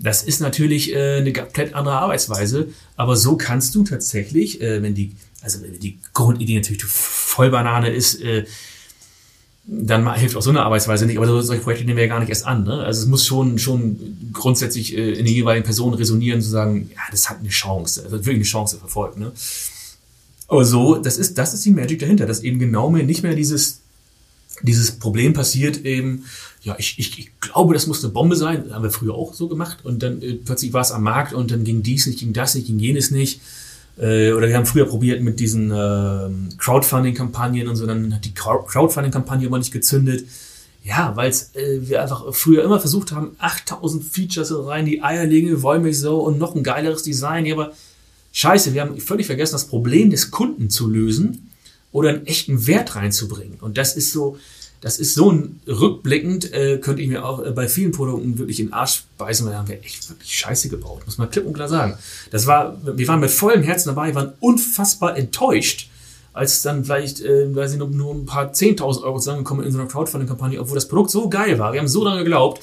[0.00, 4.94] Das ist natürlich äh, eine komplett andere Arbeitsweise, aber so kannst du tatsächlich, äh, wenn
[4.94, 8.44] die, also wenn die Grundidee natürlich voll Banane ist, äh,
[9.70, 11.18] dann hilft auch so eine Arbeitsweise nicht.
[11.18, 12.64] Aber solche Projekte nehmen wir ja gar nicht erst an.
[12.64, 12.82] Ne?
[12.84, 17.28] Also es muss schon schon grundsätzlich in den jeweiligen Personen resonieren, zu sagen, ja, das
[17.28, 19.18] hat eine Chance, das hat wirklich eine Chance verfolgt.
[19.18, 19.30] Ne?
[20.46, 23.34] Aber so, das ist das ist die Magic dahinter, dass eben genau mehr nicht mehr
[23.34, 23.82] dieses
[24.62, 26.24] dieses Problem passiert eben,
[26.62, 28.64] ja, ich, ich, ich glaube, das muss eine Bombe sein.
[28.64, 29.78] Das haben wir früher auch so gemacht.
[29.84, 32.54] Und dann äh, plötzlich war es am Markt und dann ging dies nicht, ging das
[32.54, 33.40] nicht, ging jenes nicht.
[33.96, 38.34] Äh, oder wir haben früher probiert mit diesen äh, Crowdfunding-Kampagnen und so, dann hat die
[38.34, 40.26] Crowdfunding-Kampagne immer nicht gezündet.
[40.84, 46.18] Ja, weil äh, wir einfach früher immer versucht haben, 8000 Features rein, die Eierlinge, Wollmilchsau
[46.18, 47.46] und noch ein geileres Design.
[47.46, 47.72] Ja, aber
[48.32, 51.47] scheiße, wir haben völlig vergessen, das Problem des Kunden zu lösen
[51.92, 53.58] oder einen echten Wert reinzubringen.
[53.60, 54.38] Und das ist so,
[54.80, 58.60] das ist so ein rückblickend, äh, könnte ich mir auch äh, bei vielen Produkten wirklich
[58.60, 61.46] in den Arsch beißen, weil da haben wir echt wirklich Scheiße gebaut, muss man klipp
[61.46, 61.98] und klar sagen.
[62.30, 65.90] Das war, wir waren mit vollem Herzen dabei, waren unfassbar enttäuscht,
[66.32, 69.78] als dann vielleicht, äh, weiß ich noch, nur ein paar 10.000 Euro zusammengekommen in so
[69.78, 71.72] einer Crowdfunding-Kampagne, obwohl das Produkt so geil war.
[71.72, 72.62] Wir haben so lange geglaubt,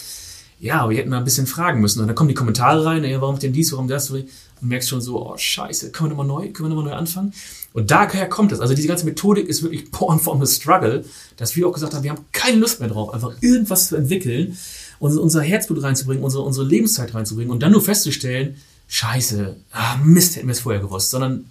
[0.59, 1.99] ja, wir hätten mal ein bisschen fragen müssen.
[1.99, 4.09] Und dann kommen die Kommentare rein, ey, warum denn dies, warum das?
[4.09, 4.25] Und
[4.61, 7.33] merkst schon so, oh scheiße, können wir nochmal neu, können wir nochmal neu anfangen?
[7.75, 8.61] Und daher kommt es.
[8.61, 11.03] Also diese ganze Methodik ist wirklich born from the struggle,
[11.35, 14.57] dass wir auch gesagt haben, wir haben keine Lust mehr drauf, einfach irgendwas zu entwickeln,
[14.99, 18.55] unser Herzblut reinzubringen, unsere, unsere Lebenszeit reinzubringen und dann nur festzustellen,
[18.87, 21.09] scheiße, ah, Mist, hätten wir es vorher gewusst.
[21.09, 21.47] Sondern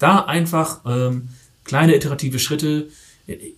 [0.00, 1.28] da einfach ähm,
[1.62, 2.88] kleine iterative Schritte,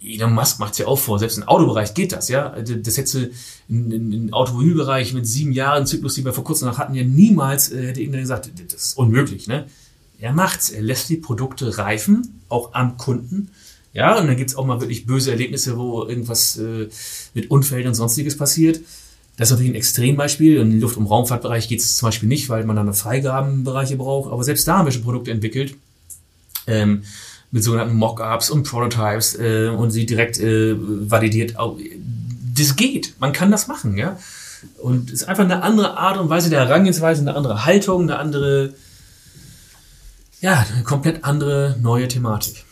[0.03, 2.55] Elon Musk macht es ja auch vor, selbst im Autobereich geht das, ja.
[2.61, 3.31] Das hätte
[3.69, 7.87] im Automobilbereich mit sieben Jahren Zyklus, die wir vor kurzem noch hatten, ja niemals, äh,
[7.87, 9.65] hätte irgendwer gesagt, das ist unmöglich, ne?
[10.21, 13.51] Er macht's, er lässt die Produkte reifen, auch am Kunden.
[13.93, 16.89] Ja, und dann gibt's auch mal wirklich böse Erlebnisse, wo irgendwas äh,
[17.35, 18.81] mit Unfällen und sonstiges passiert.
[19.37, 20.59] Das ist natürlich ein Extrembeispiel.
[20.59, 24.31] Im Luft- und Raumfahrtbereich geht es zum Beispiel nicht, weil man dann Freigabenbereiche braucht.
[24.31, 25.77] Aber selbst da haben wir schon Produkte entwickelt.
[26.67, 27.03] Ähm,
[27.51, 31.55] mit sogenannten Mockups und Prototypes äh, und sie direkt äh, validiert.
[32.55, 34.19] Das geht, man kann das machen, ja.
[34.79, 38.19] Und es ist einfach eine andere Art und Weise der Herangehensweise, eine andere Haltung, eine
[38.19, 38.75] andere,
[40.41, 42.65] ja, eine komplett andere neue Thematik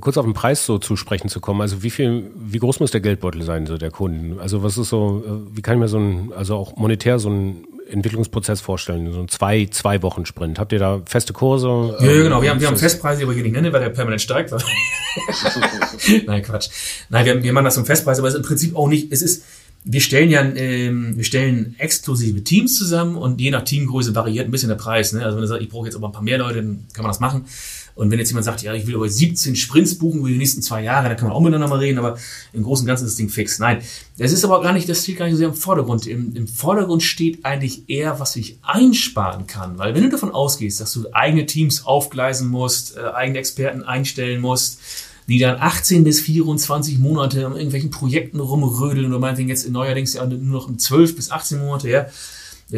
[0.00, 1.60] kurz auf den Preis so zu sprechen zu kommen.
[1.60, 4.38] Also wie viel, wie groß muss der Geldbeutel sein, so der Kunden?
[4.40, 7.30] Also was ist so, äh, wie kann ich mir so ein, also auch monetär so
[7.30, 9.12] ein Entwicklungsprozess vorstellen?
[9.12, 10.58] So ein zwei, zwei Wochen Sprint.
[10.58, 11.96] Habt ihr da feste Kurse?
[12.00, 12.42] Ja, ja genau.
[12.42, 14.52] Wir haben, wir haben Festpreise, aber hier nicht nennen, weil der permanent steigt.
[16.26, 16.68] Nein, Quatsch.
[17.08, 19.22] Nein, wir, wir machen das zum Festpreis, aber es ist im Prinzip auch nicht, es
[19.22, 19.44] ist,
[19.84, 24.50] wir stellen ja, ähm, wir stellen exklusive Teams zusammen und je nach Teamgröße variiert ein
[24.50, 25.12] bisschen der Preis.
[25.12, 25.24] Ne?
[25.24, 27.10] Also wenn du sagst, ich brauche jetzt aber ein paar mehr Leute, dann kann man
[27.10, 27.46] das machen.
[27.94, 30.62] Und wenn jetzt jemand sagt, ja, ich will aber 17 Sprints buchen über die nächsten
[30.62, 32.16] zwei Jahre, dann kann man auch miteinander mal reden, aber
[32.52, 33.58] im Großen und Ganzen ist das Ding fix.
[33.58, 33.82] Nein,
[34.16, 36.06] das ist aber gar nicht, das steht gar nicht so sehr im Vordergrund.
[36.06, 39.78] Im, Im Vordergrund steht eigentlich eher, was ich einsparen kann.
[39.78, 44.40] Weil wenn du davon ausgehst, dass du eigene Teams aufgleisen musst, äh, eigene Experten einstellen
[44.40, 44.80] musst,
[45.28, 50.26] die dann 18 bis 24 Monate an irgendwelchen Projekten rumrödeln oder meinetwegen jetzt neuerdings ja
[50.26, 52.06] nur noch 12 bis 18 Monate, ja,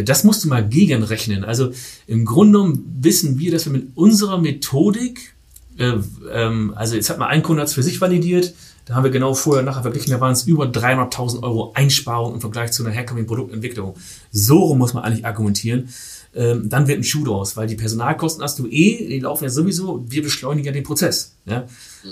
[0.03, 1.45] das musst du mal gegenrechnen.
[1.45, 1.71] Also
[2.07, 5.35] im Grunde genommen wissen wir, dass wir mit unserer Methodik,
[5.79, 5.95] äh,
[6.33, 8.55] ähm, also jetzt hat mal ein Kunde hat's für sich validiert,
[8.87, 12.41] da haben wir genau vorher nachher verglichen, da waren es über 300.000 Euro Einsparung im
[12.41, 13.95] Vergleich zu einer herkömmlichen Produktentwicklung.
[14.31, 15.89] So rum muss man eigentlich argumentieren.
[16.35, 19.51] Ähm, dann wird ein Schuh draus, weil die Personalkosten hast du eh, die laufen ja
[19.51, 21.35] sowieso, wir beschleunigen ja den Prozess.
[21.47, 21.67] Ja?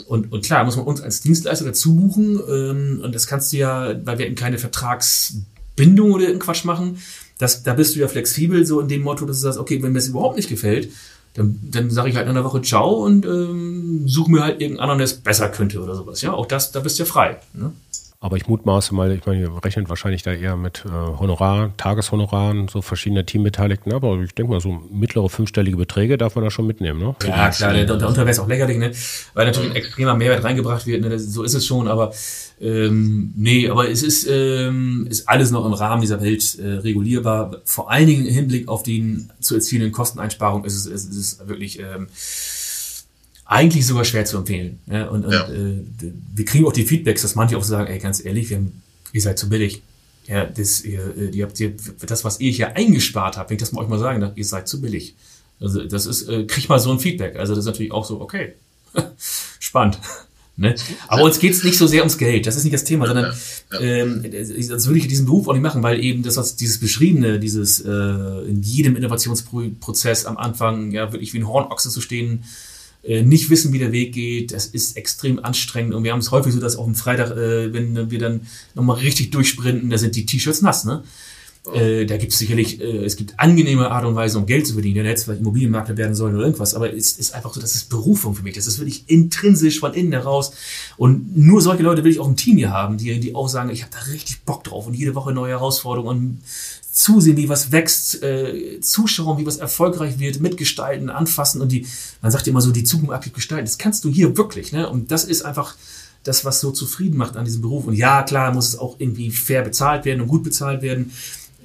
[0.07, 3.59] Und, und klar, muss man uns als Dienstleister dazu buchen ähm, und das kannst du
[3.59, 6.99] ja, weil wir eben keine Vertragsbindung oder irgendeinen Quatsch machen,
[7.39, 9.93] das, da bist du ja flexibel, so in dem Motto, dass du sagst, okay, wenn
[9.93, 10.91] mir das überhaupt nicht gefällt,
[11.35, 14.81] dann, dann sage ich halt in einer Woche Ciao und ähm, suche mir halt irgendeinen
[14.81, 16.21] anderen, der es besser könnte oder sowas.
[16.23, 17.41] Ja, auch das, da bist du ja frei.
[17.55, 17.73] Ne?
[18.23, 22.69] Aber ich mutmaße mal, ich meine, ihr rechnet wahrscheinlich da eher mit äh, Honorar, Tageshonoraren,
[22.69, 26.69] so verschiedene Teambeteiligten, aber ich denke mal, so mittlere fünfstellige Beträge darf man da schon
[26.69, 27.17] mitnehmen, ne?
[27.27, 28.93] Ja, klar, der, darunter wäre es auch lächerlich, ne?
[29.35, 31.19] Weil natürlich ein extremer Mehrwert reingebracht wird, ne?
[31.19, 32.13] So ist es schon, aber
[32.61, 37.57] ähm, nee, aber es ist, ähm, ist alles noch im Rahmen dieser Welt äh, regulierbar.
[37.65, 41.81] Vor allen Dingen im Hinblick auf die zu erzielenden Kosteneinsparungen ist es, ist, ist wirklich
[41.81, 42.07] ähm,
[43.53, 44.81] eigentlich sogar schwer zu empfehlen.
[44.91, 45.09] Ja?
[45.09, 45.49] Und, und ja.
[45.49, 45.85] äh,
[46.35, 49.21] wir kriegen auch die Feedbacks, dass manche auch sagen, ey, ganz ehrlich, wir haben, ihr
[49.21, 49.83] seid zu billig.
[50.27, 51.75] Ja, das, ihr, äh, ihr habt ihr,
[52.07, 54.69] das, was ihr hier eingespart habt, wenn ich das mal euch mal sagen ihr seid
[54.69, 55.15] zu billig.
[55.61, 57.37] Also das ist, äh, kriegt mal so ein Feedback.
[57.37, 58.55] Also das ist natürlich auch so, okay,
[59.59, 59.99] spannend.
[60.55, 60.75] Ne?
[61.09, 63.35] Aber uns geht's nicht so sehr ums Geld, das ist nicht das Thema, sondern
[63.73, 63.81] ja, ja.
[63.81, 67.41] Ähm, das würde ich diesen Beruf auch nicht machen, weil eben das, was dieses Beschriebene,
[67.41, 72.72] dieses äh, in jedem Innovationsprozess am Anfang ja wirklich wie ein Hornochse zu stehen, äh,
[73.05, 74.53] nicht wissen, wie der Weg geht.
[74.53, 77.73] Das ist extrem anstrengend und wir haben es häufig so, dass auf dem Freitag, äh,
[77.73, 78.43] wenn wir dann
[78.75, 81.03] nochmal richtig durchsprinten, da sind die T-Shirts nass, ne?
[81.73, 84.73] Äh, da gibt es sicherlich, äh, es gibt angenehme Art und Weise, um Geld zu
[84.73, 84.97] verdienen.
[84.97, 86.75] Dann hätte es vielleicht Immobilienmakler werden sollen oder irgendwas.
[86.75, 88.55] Aber es ist einfach so, das ist Berufung für mich.
[88.55, 90.53] Das ist wirklich intrinsisch von innen heraus.
[90.97, 93.71] Und nur solche Leute will ich auch im Team hier haben, die, die auch sagen,
[93.71, 96.39] ich habe da richtig Bock drauf und jede Woche neue Herausforderungen und
[96.93, 101.87] zusehen, wie was wächst, äh, zuschauen, wie was erfolgreich wird, mitgestalten, anfassen und die,
[102.21, 103.65] man sagt immer so, die Zukunft aktiv gestalten.
[103.65, 104.89] Das kannst du hier wirklich, ne?
[104.89, 105.75] Und das ist einfach
[106.23, 107.87] das, was so zufrieden macht an diesem Beruf.
[107.87, 111.13] Und ja, klar, muss es auch irgendwie fair bezahlt werden und gut bezahlt werden.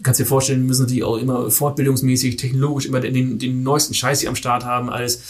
[0.01, 4.29] Kannst dir vorstellen, müssen natürlich auch immer fortbildungsmäßig, technologisch immer den, den neuesten Scheiß hier
[4.29, 5.21] am Start haben, alles.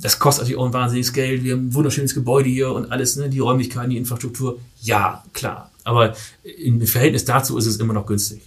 [0.00, 1.44] Das kostet natürlich auch ein wahnsinniges Geld.
[1.44, 3.28] Wir haben ein wunderschönes Gebäude hier und alles, ne?
[3.28, 4.58] die Räumlichkeiten, die Infrastruktur.
[4.80, 5.70] Ja, klar.
[5.84, 8.42] Aber im Verhältnis dazu ist es immer noch günstig.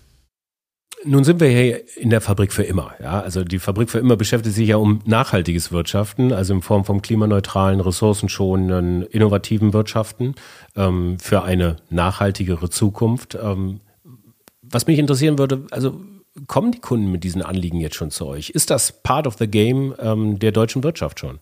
[1.08, 2.96] Nun sind wir hier in der Fabrik für immer.
[3.00, 6.84] Ja, also die Fabrik für immer beschäftigt sich ja um nachhaltiges Wirtschaften, also in Form
[6.84, 10.34] von klimaneutralen, ressourcenschonenden, innovativen Wirtschaften
[10.76, 13.38] ähm, für eine nachhaltigere Zukunft.
[13.40, 13.82] Ähm,
[14.64, 16.02] was mich interessieren würde, also
[16.48, 18.50] kommen die Kunden mit diesen Anliegen jetzt schon zu euch?
[18.50, 21.38] Ist das part of the game ähm, der deutschen Wirtschaft schon?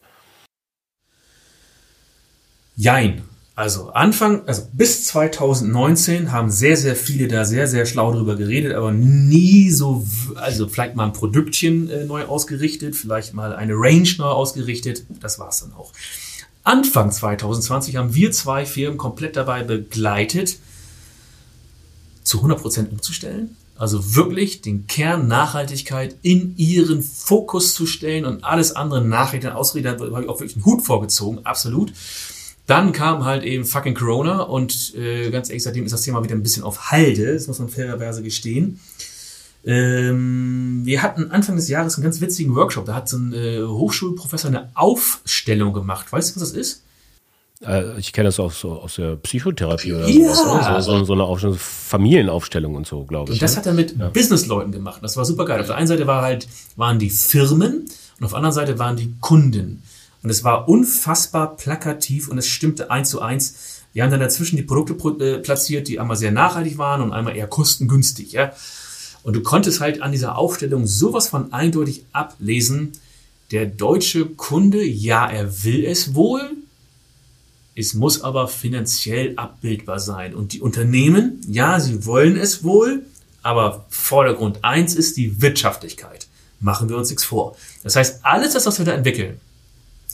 [2.75, 3.23] Jein.
[3.55, 8.73] Also Anfang, also bis 2019 haben sehr, sehr viele da sehr, sehr schlau drüber geredet,
[8.73, 14.09] aber nie so, also vielleicht mal ein Produktchen äh, neu ausgerichtet, vielleicht mal eine Range
[14.17, 15.93] neu ausgerichtet, das war's dann auch.
[16.63, 20.57] Anfang 2020 haben wir zwei Firmen komplett dabei begleitet,
[22.23, 23.55] zu 100% umzustellen.
[23.77, 29.95] Also wirklich den Kern Nachhaltigkeit in ihren Fokus zu stellen und alles andere Nachrichten, Ausrede,
[29.95, 31.91] da habe ich auch wirklich einen Hut vorgezogen, absolut.
[32.65, 36.35] Dann kam halt eben fucking Corona und äh, ganz ehrlich, seitdem ist das Thema wieder
[36.35, 38.79] ein bisschen auf Halde, das muss man fairerweise gestehen.
[39.65, 43.63] Ähm, wir hatten Anfang des Jahres einen ganz witzigen Workshop, da hat so ein äh,
[43.63, 46.11] Hochschulprofessor eine Aufstellung gemacht.
[46.11, 46.83] Weißt du, was das ist?
[47.65, 50.33] Äh, ich kenne das auch so aus der Psychotherapie oder ja.
[50.33, 50.81] sowas, ne?
[50.81, 53.35] so, so, eine Aufstellung, Familienaufstellung und so, glaube ich.
[53.35, 53.57] Und das ne?
[53.57, 54.09] hat er mit ja.
[54.09, 55.01] Businessleuten gemacht.
[55.01, 55.59] Das war super geil.
[55.61, 57.85] Auf der einen Seite war halt, waren die Firmen
[58.19, 59.83] und auf der anderen Seite waren die Kunden.
[60.23, 63.83] Und es war unfassbar plakativ und es stimmte eins zu eins.
[63.91, 67.35] Wir haben dann dazwischen die Produkte äh, platziert, die einmal sehr nachhaltig waren und einmal
[67.35, 68.31] eher kostengünstig.
[68.31, 68.53] Ja?
[69.21, 72.93] Und du konntest halt an dieser Aufstellung sowas von eindeutig ablesen,
[73.51, 76.41] der deutsche Kunde, ja, er will es wohl,
[77.75, 80.33] es muss aber finanziell abbildbar sein.
[80.33, 83.03] Und die Unternehmen, ja, sie wollen es wohl,
[83.41, 86.27] aber Vordergrund eins ist die Wirtschaftlichkeit.
[86.59, 87.55] Machen wir uns nichts vor.
[87.83, 89.39] Das heißt, alles das, was wir da entwickeln,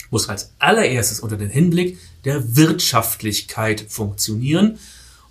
[0.09, 4.79] muss als allererstes unter dem Hinblick der Wirtschaftlichkeit funktionieren.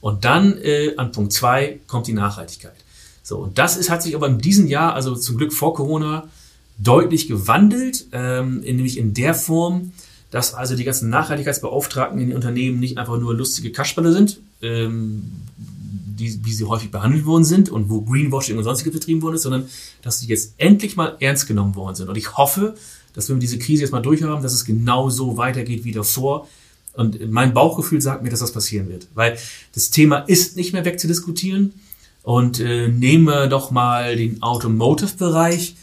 [0.00, 2.76] Und dann äh, an Punkt zwei kommt die Nachhaltigkeit.
[3.22, 6.28] So, und das ist, hat sich aber in diesem Jahr, also zum Glück vor Corona,
[6.78, 9.92] deutlich gewandelt, ähm, in, nämlich in der Form,
[10.30, 15.32] dass also die ganzen Nachhaltigkeitsbeauftragten in den Unternehmen nicht einfach nur lustige Kasperle sind, ähm,
[15.56, 19.42] die, wie sie häufig behandelt worden sind und wo Greenwashing und sonstiges betrieben worden ist,
[19.42, 19.68] sondern
[20.02, 22.08] dass sie jetzt endlich mal ernst genommen worden sind.
[22.08, 22.74] Und ich hoffe,
[23.18, 26.46] dass wenn wir diese Krise jetzt mal durchhaben, dass es genau so weitergeht wie davor.
[26.94, 29.08] Und mein Bauchgefühl sagt mir, dass das passieren wird.
[29.12, 29.36] Weil
[29.74, 31.72] das Thema ist nicht mehr wegzudiskutieren.
[32.22, 35.74] Und äh, nehmen wir doch mal den Automotive-Bereich.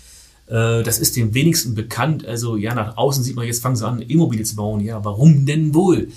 [0.47, 2.25] Äh, das ist dem wenigsten bekannt.
[2.25, 4.79] Also ja, nach außen sieht man, jetzt fangen sie an, E-Mobile zu bauen.
[4.79, 6.07] Ja, warum denn wohl?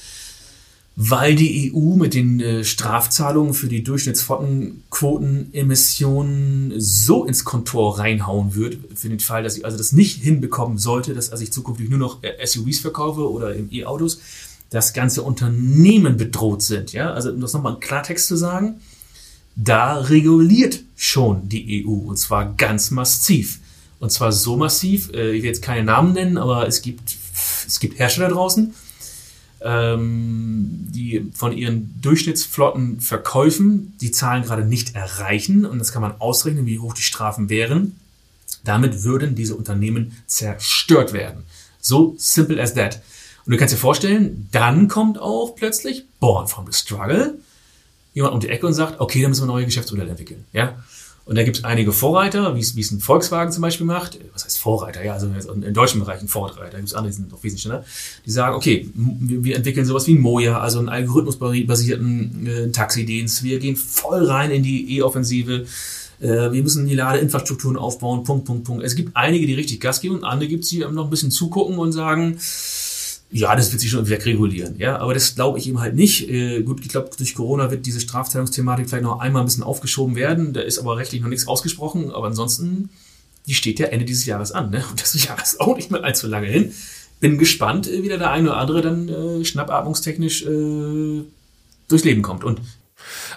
[1.01, 8.79] Weil die EU mit den äh, Strafzahlungen für die Durchschnittsflottenquotenemissionen so ins Kontor reinhauen wird,
[8.97, 12.01] für den Fall, dass ich also das nicht hinbekommen sollte, dass also ich zukünftig nur
[12.01, 14.21] noch äh, SUVs verkaufe oder E-Autos,
[14.71, 16.93] dass ganze Unternehmen bedroht sind.
[16.93, 18.81] Ja, also um das nochmal in Klartext zu sagen,
[19.55, 23.61] da reguliert schon die EU und zwar ganz massiv.
[24.01, 27.17] Und zwar so massiv, äh, ich will jetzt keine Namen nennen, aber es gibt,
[27.69, 28.75] es gibt Hersteller draußen,
[29.61, 35.67] die von ihren Durchschnittsflotten Verkäufen die Zahlen gerade nicht erreichen.
[35.67, 37.97] Und das kann man ausrechnen, wie hoch die Strafen wären.
[38.65, 41.45] Damit würden diese Unternehmen zerstört werden.
[41.81, 43.01] So simple as that.
[43.47, 47.39] Und du kannst dir vorstellen, dann kommt auch plötzlich Born from the Struggle
[48.15, 50.45] jemand um die Ecke und sagt, okay, dann müssen wir neue Geschäftsmodelle entwickeln.
[50.53, 50.77] Ja?
[51.29, 54.19] Und da gibt es einige Vorreiter, wie es ein Volkswagen zum Beispiel macht.
[54.33, 55.05] Was heißt Vorreiter?
[55.05, 56.71] Ja, also im deutschen Bereich ein Vorreiter.
[56.71, 57.85] Da gibt es andere, die sind noch wesentlich schneller.
[58.25, 63.43] Die sagen, okay, wir entwickeln sowas wie Moja, also einen algorithmusbasierten äh, Taxidienst.
[63.43, 65.67] Wir gehen voll rein in die E-Offensive.
[66.19, 68.25] Äh, wir müssen die Ladeinfrastrukturen aufbauen.
[68.25, 68.83] Punkt, Punkt, Punkt.
[68.83, 71.31] Es gibt einige, die richtig Gas geben und andere gibt es, die noch ein bisschen
[71.31, 72.39] zugucken und sagen,
[73.31, 74.79] ja, das wird sich schon wegregulieren.
[74.79, 76.29] Ja, aber das glaube ich ihm halt nicht.
[76.29, 80.17] Äh, gut, ich glaube, durch Corona wird diese Strafzahlungsthematik vielleicht noch einmal ein bisschen aufgeschoben
[80.17, 80.55] werden.
[80.55, 82.11] Da ist aber rechtlich noch nichts ausgesprochen.
[82.11, 82.89] Aber ansonsten,
[83.47, 84.71] die steht ja Ende dieses Jahres an.
[84.71, 84.83] Ne?
[84.91, 86.73] Und das Jahr ist auch nicht mehr allzu lange hin.
[87.21, 91.25] Bin gespannt, äh, wie der eine oder andere dann äh, schnappatmungstechnisch äh,
[91.89, 92.45] durchs Leben kommt.
[92.45, 92.63] Und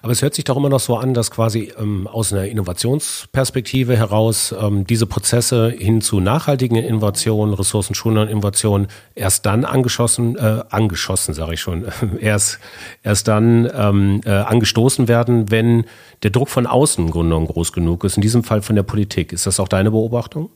[0.01, 3.97] aber es hört sich doch immer noch so an, dass quasi ähm, aus einer Innovationsperspektive
[3.97, 11.33] heraus ähm, diese Prozesse hin zu nachhaltigen Innovationen, ressourcenschonenden Innovationen erst dann angeschossen, äh, angeschossen
[11.33, 11.85] sage ich schon,
[12.19, 12.59] erst,
[13.03, 15.85] erst dann ähm, äh, angestoßen werden, wenn
[16.23, 18.83] der Druck von außen im Grunde genommen groß genug ist, in diesem Fall von der
[18.83, 19.33] Politik.
[19.33, 20.49] Ist das auch deine Beobachtung?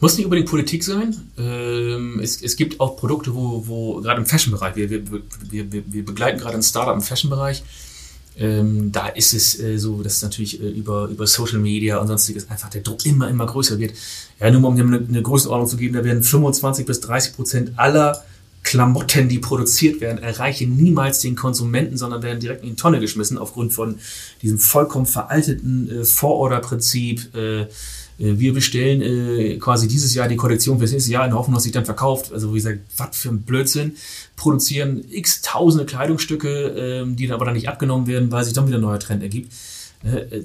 [0.00, 1.14] Muss nicht unbedingt Politik sein.
[1.36, 5.02] Ähm, es, es, gibt auch Produkte, wo, wo gerade im Fashion-Bereich, wir, wir,
[5.50, 7.62] wir, wir, begleiten gerade ein Startup im Fashion-Bereich,
[8.38, 12.48] ähm, da ist es äh, so, dass natürlich äh, über, über Social Media und sonstiges
[12.48, 13.92] einfach der Druck immer, immer größer wird.
[14.40, 17.34] Ja, nur mal um dir eine, eine Größenordnung zu geben, da werden 25 bis 30
[17.34, 18.24] Prozent aller
[18.62, 23.36] Klamotten, die produziert werden, erreichen niemals den Konsumenten, sondern werden direkt in die Tonne geschmissen
[23.36, 23.98] aufgrund von
[24.42, 27.34] diesem vollkommen veralteten äh, Vororderprinzip.
[27.34, 27.66] Äh,
[28.20, 31.62] wir bestellen äh, quasi dieses Jahr die Kollektion fürs nächste Jahr in der Hoffnung, dass
[31.62, 32.32] sich dann verkauft.
[32.32, 33.96] Also wie gesagt, was für ein Blödsinn.
[34.36, 38.66] Produzieren x tausende Kleidungsstücke, ähm, die dann aber dann nicht abgenommen werden, weil sich dann
[38.66, 39.54] wieder ein neuer Trend ergibt.
[40.04, 40.42] Äh,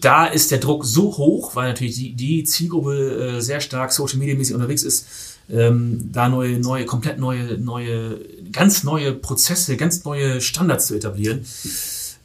[0.00, 4.18] da ist der Druck so hoch, weil natürlich die, die Zielgruppe äh, sehr stark Social
[4.18, 5.06] Media mäßig unterwegs ist,
[5.50, 8.20] ähm, da neue, neue, komplett neue, neue,
[8.52, 11.44] ganz neue Prozesse, ganz neue Standards zu etablieren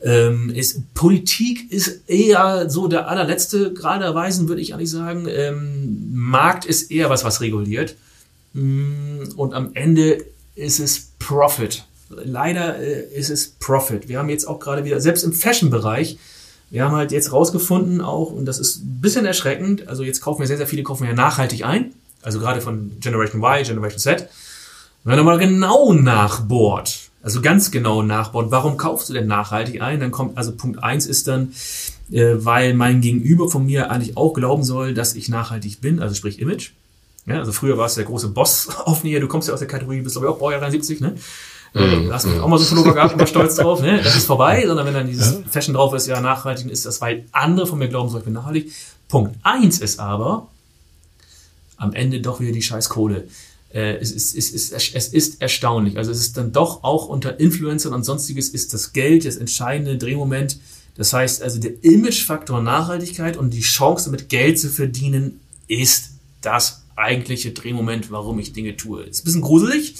[0.03, 5.27] ähm, ist, Politik ist eher so der allerletzte geraderweisen, würde ich eigentlich sagen.
[5.29, 7.95] Ähm, Markt ist eher was, was reguliert.
[8.53, 11.85] Mm, und am Ende ist es Profit.
[12.09, 14.09] Leider äh, ist es Profit.
[14.09, 16.17] Wir haben jetzt auch gerade wieder, selbst im Fashion-Bereich,
[16.69, 20.39] wir haben halt jetzt rausgefunden auch, und das ist ein bisschen erschreckend, also jetzt kaufen
[20.39, 21.93] wir sehr, sehr viele, kaufen wir ja nachhaltig ein.
[22.21, 24.27] Also gerade von Generation Y, Generation Z.
[25.03, 28.51] Wenn man mal genau nachbohrt, also ganz genau nachbauen.
[28.51, 29.99] Warum kaufst du denn nachhaltig ein?
[29.99, 31.53] Dann kommt, also Punkt eins ist dann,
[32.11, 36.13] äh, weil mein Gegenüber von mir eigentlich auch glauben soll, dass ich nachhaltig bin, also
[36.13, 36.71] sprich Image.
[37.25, 39.69] Ja, also früher war es der große Boss auf mir, du kommst ja aus der
[39.69, 41.15] Kategorie, bist aber auch Baujahr 73, ne?
[41.73, 42.11] Mhm.
[42.11, 44.01] Hast mich auch mal so Pullover gehabt war stolz drauf, ne?
[44.03, 47.25] Das ist vorbei, sondern wenn dann dieses Fashion drauf ist, ja, nachhaltig ist das, weil
[47.31, 48.71] andere von mir glauben, so ich bin nachhaltig.
[49.07, 50.47] Punkt eins ist aber,
[51.77, 53.27] am Ende doch wieder die scheiß Kohle
[53.73, 55.97] äh, es, ist, es, es ist erstaunlich.
[55.97, 59.97] Also es ist dann doch auch unter Influencern und sonstiges ist das Geld das entscheidende
[59.97, 60.59] Drehmoment.
[60.95, 66.83] Das heißt also der Imagefaktor Nachhaltigkeit und die Chance damit Geld zu verdienen ist das
[66.95, 69.03] eigentliche Drehmoment, warum ich Dinge tue.
[69.03, 69.95] Ist ein bisschen gruselig.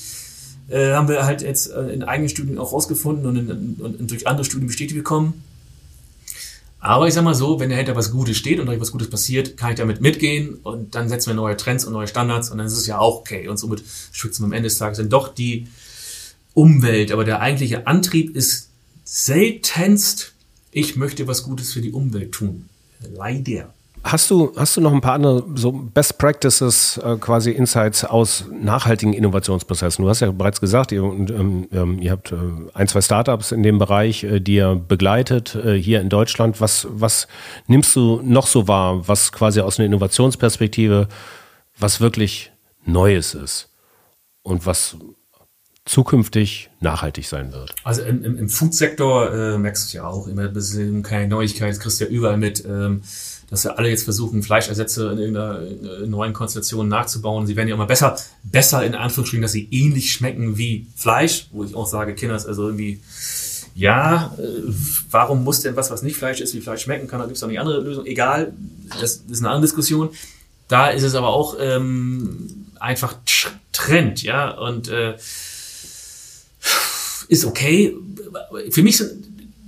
[0.69, 4.11] Äh, haben wir halt jetzt äh, in eigenen Studien auch rausgefunden und, in, und, und
[4.11, 5.43] durch andere Studien bestätigt bekommen.
[6.83, 9.71] Aber ich sag mal so, wenn dahinter was Gutes steht und was Gutes passiert, kann
[9.71, 12.75] ich damit mitgehen und dann setzen wir neue Trends und neue Standards und dann ist
[12.75, 13.47] es ja auch okay.
[13.47, 13.81] Und somit
[14.11, 15.67] schützen wir am Ende des Tages dann doch die
[16.53, 17.13] Umwelt.
[17.13, 18.67] Aber der eigentliche Antrieb ist
[19.05, 20.33] seltenst,
[20.71, 22.67] ich möchte was Gutes für die Umwelt tun.
[23.13, 23.73] Leider.
[24.03, 28.45] Hast du, hast du noch ein paar andere so Best Practices, äh, quasi Insights aus
[28.51, 30.03] nachhaltigen Innovationsprozessen?
[30.03, 32.35] Du hast ja bereits gesagt, ihr, ähm, ähm, ihr habt äh,
[32.73, 36.59] ein, zwei Startups in dem Bereich, äh, die ihr begleitet äh, hier in Deutschland.
[36.59, 37.29] Was, was
[37.67, 41.07] nimmst du noch so wahr, was quasi aus einer Innovationsperspektive,
[41.79, 42.51] was wirklich
[42.85, 43.69] Neues ist
[44.41, 44.97] und was
[45.85, 47.75] zukünftig nachhaltig sein wird?
[47.83, 51.99] Also im, im, Food-Sektor äh, merkst du ja auch immer ein bisschen keine Neuigkeit, kriegst
[51.99, 52.63] ja überall mit.
[52.65, 53.01] Ähm,
[53.53, 57.45] dass wir alle jetzt versuchen, Fleischersätze in irgendeiner neuen Konstellation nachzubauen.
[57.45, 61.63] Sie werden ja immer besser, besser in Anführungsstrichen, dass sie ähnlich schmecken wie Fleisch, wo
[61.63, 63.01] ich auch sage, Kinder ist also irgendwie,
[63.75, 64.73] ja, äh,
[65.11, 67.19] warum muss denn was, was nicht Fleisch ist, wie Fleisch schmecken kann?
[67.19, 68.07] Da gibt es auch eine andere Lösung.
[68.07, 68.53] Egal,
[68.99, 70.09] das, das, ist eine andere Diskussion.
[70.67, 73.15] Da ist es aber auch ähm, einfach
[73.71, 75.15] Trend, ja, und äh,
[77.33, 77.95] ist okay.
[78.69, 79.11] Für mich sind,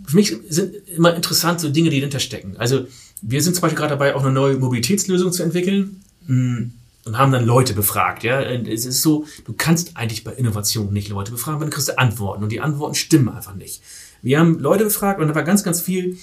[0.07, 2.55] für mich sind immer interessant so Dinge, die dahinter stecken.
[2.57, 2.85] Also
[3.21, 6.73] wir sind zum Beispiel gerade dabei, auch eine neue Mobilitätslösung zu entwickeln hm,
[7.05, 8.23] und haben dann Leute befragt.
[8.23, 11.89] Ja, es ist so, du kannst eigentlich bei Innovationen nicht Leute befragen, weil dann kriegst
[11.89, 13.81] du Antworten und die Antworten stimmen einfach nicht.
[14.21, 16.17] Wir haben Leute befragt und da war ganz, ganz viel.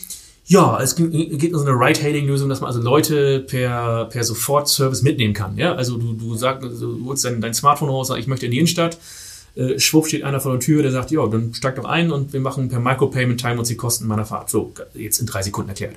[0.44, 5.34] Ja, es geht um so eine Ride-Hailing-Lösung, dass man also Leute per, per Sofort-Service mitnehmen
[5.34, 5.56] kann.
[5.56, 8.52] Ja, also du, du sagst, du holst dein, dein Smartphone raus, sagst, ich möchte in
[8.52, 8.98] die Innenstadt.
[9.54, 12.32] Äh, schwupp steht einer vor der Tür, der sagt, ja, dann steig doch ein und
[12.32, 14.50] wir machen per Micropayment Time uns die Kosten meiner Fahrt.
[14.50, 15.96] So, jetzt in drei Sekunden erklärt.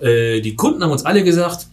[0.00, 1.66] Äh, die Kunden haben uns alle gesagt,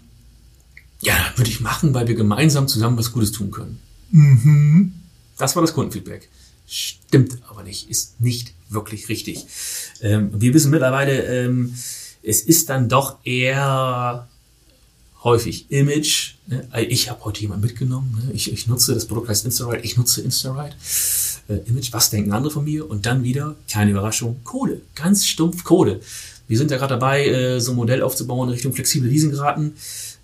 [1.01, 3.79] ja, würde ich machen, weil wir gemeinsam zusammen was Gutes tun können.
[4.11, 4.93] Mhm.
[5.37, 6.29] Das war das Kundenfeedback.
[6.67, 9.45] Stimmt aber nicht, ist nicht wirklich richtig.
[10.01, 11.75] Ähm, wir wissen mittlerweile, ähm,
[12.23, 14.27] es ist dann doch eher
[15.23, 16.35] häufig Image.
[16.47, 16.67] Ne?
[16.89, 18.23] Ich habe heute jemand mitgenommen.
[18.25, 18.33] Ne?
[18.33, 19.83] Ich, ich, nutze das Produkt heißt InstaRide.
[19.83, 20.75] Ich nutze InstaRide.
[21.47, 22.89] Äh, Image, was denken andere von mir?
[22.89, 24.81] Und dann wieder, keine Überraschung, Kohle.
[24.95, 26.01] Ganz stumpf Kohle.
[26.47, 29.73] Wir sind ja gerade dabei, äh, so ein Modell aufzubauen in Richtung flexible Leasingraten.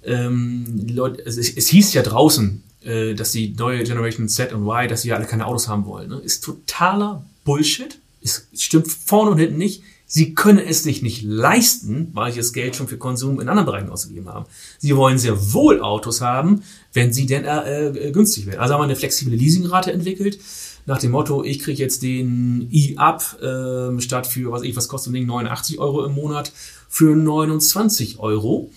[0.04, 4.88] Ähm, Leute, es, es, hieß ja draußen, äh, dass die neue Generation Z und Y,
[4.88, 6.10] dass sie ja alle keine Autos haben wollen.
[6.10, 6.20] Ne?
[6.20, 8.00] Ist totaler Bullshit.
[8.22, 9.84] Es stimmt vorne und hinten nicht.
[10.10, 13.66] Sie können es sich nicht leisten, weil sie das Geld schon für Konsum in anderen
[13.66, 14.46] Bereichen ausgegeben haben.
[14.80, 18.60] Sie wollen sehr wohl Autos haben, wenn sie denn äh, äh, günstig werden.
[18.60, 20.40] Also haben wir eine flexible Leasingrate entwickelt
[20.88, 25.14] nach dem Motto, ich kriege jetzt den E-Up äh, statt für, was ich, was kostet
[25.14, 26.54] Ding, 89 Euro im Monat,
[26.88, 28.72] für 29 Euro,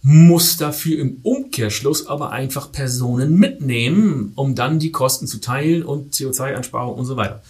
[0.00, 6.14] muss dafür im Umkehrschluss aber einfach Personen mitnehmen, um dann die Kosten zu teilen und
[6.14, 7.42] CO2-Einsparung und so weiter.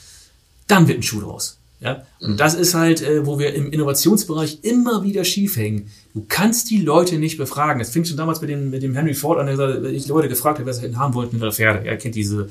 [0.67, 1.59] Dann wird ein Schuh draus.
[1.83, 2.07] Ja?
[2.21, 5.91] Und das ist halt, äh, wo wir im Innovationsbereich immer wieder schief hängen.
[6.15, 7.81] Du kannst die Leute nicht befragen.
[7.81, 10.59] Das fing schon damals mit dem, mit dem Henry Ford an, der ich Leute gefragt
[10.59, 11.85] habe, wer sie haben wollten mit der Pferde.
[11.87, 12.49] Er kennt diese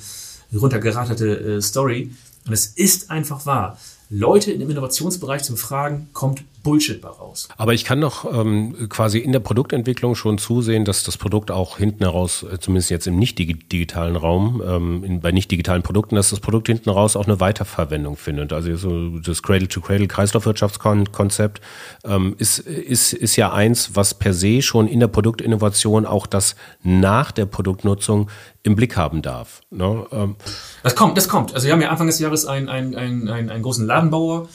[0.54, 2.12] runtergeratete äh, Story.
[2.46, 3.78] Und es ist einfach wahr.
[4.10, 7.50] Leute im Innovationsbereich zu befragen, kommt Bullshit bei raus.
[7.58, 11.78] Aber ich kann doch ähm, quasi in der Produktentwicklung schon zusehen, dass das Produkt auch
[11.78, 16.16] hinten heraus, äh, zumindest jetzt im nicht digitalen Raum, ähm, in, bei nicht digitalen Produkten,
[16.16, 18.54] dass das Produkt hinten raus auch eine Weiterverwendung findet.
[18.54, 21.62] Also so das Cradle-to-Cradle-Kreislaufwirtschaftskonzept
[22.04, 26.56] ähm, ist, ist, ist ja eins, was per se schon in der Produktinnovation auch das
[26.84, 28.30] nach der Produktnutzung
[28.64, 29.62] im Blick haben darf.
[29.72, 30.06] Ne?
[30.12, 30.36] Ähm.
[30.84, 31.54] Das kommt, das kommt.
[31.54, 34.48] Also wir haben ja Anfang des Jahres einen, einen, einen, einen, einen großen Ladenbauer,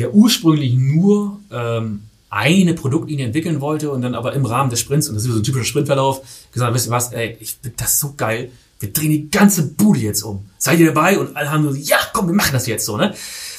[0.00, 5.08] der ursprünglich nur ähm, eine Produktlinie entwickeln wollte und dann aber im Rahmen des Sprints,
[5.08, 6.22] und das ist so ein typischer Sprintverlauf,
[6.52, 10.00] gesagt, wisst ihr was, ey, ich finde das so geil, wir drehen die ganze Bude
[10.00, 10.46] jetzt um.
[10.58, 11.18] Seid ihr dabei?
[11.18, 13.14] Und alle haben nur, ja, komm, wir machen das jetzt so, ne?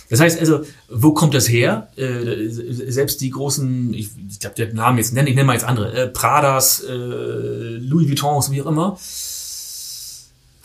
[0.10, 1.90] Das heißt also, wo kommt das her?
[1.96, 5.64] Äh, selbst die großen, ich, ich glaube, der Namen jetzt nennen, ich nenne mal jetzt
[5.64, 8.98] andere, äh, Pradas, äh, Louis Vuittons, wie auch immer,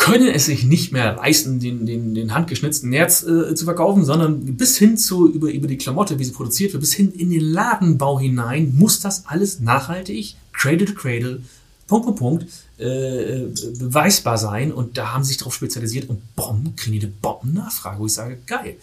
[0.06, 4.56] können es sich nicht mehr leisten, den, den, den handgeschnitzten Nerz äh, zu verkaufen, sondern
[4.56, 7.40] bis hin zu über, über die Klamotte, wie sie produziert wird, bis hin in den
[7.40, 11.42] Ladenbau hinein, muss das alles nachhaltig, Cradle to Cradle,
[11.88, 12.46] Punkt, Punkt, Punkt,
[12.78, 13.46] äh,
[13.80, 14.70] beweisbar sein.
[14.70, 18.12] Und da haben sie sich darauf spezialisiert und Bomben, kriegen die eine Bombennachfrage, wo ich
[18.12, 18.76] sage, geil.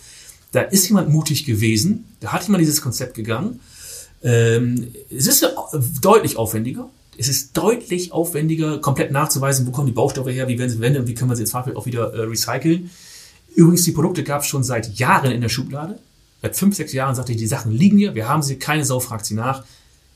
[0.52, 3.62] Da ist jemand mutig gewesen, da hat jemand dieses Konzept gegangen.
[4.24, 5.48] Ähm, es ist
[6.02, 10.70] deutlich aufwendiger, es ist deutlich aufwendiger, komplett nachzuweisen, wo kommen die Baustoffe her, wie werden
[10.70, 12.90] sie verwendet und wie können wir sie Fahrzeug auch wieder äh, recyceln.
[13.56, 16.00] Übrigens, die Produkte gab es schon seit Jahren in der Schublade.
[16.42, 19.00] Seit fünf, sechs Jahren sagte ich, die Sachen liegen hier, wir haben sie, keine Sau
[19.00, 19.64] fragt sie nach.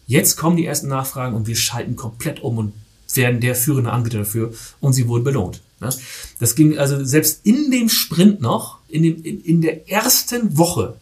[0.08, 2.74] Jetzt kommen die ersten Nachfragen und wir schalten komplett um und
[3.14, 5.62] werden der führende Anbieter dafür und sie wurden belohnt.
[5.80, 5.89] Ne?
[6.39, 10.98] Das ging also selbst in dem Sprint noch, in, dem, in, in der ersten Woche,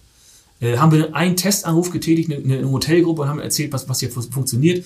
[0.60, 4.12] äh, haben wir einen Testanruf getätigt, eine, eine Hotelgruppe und haben erzählt, was, was hier
[4.12, 4.86] funktioniert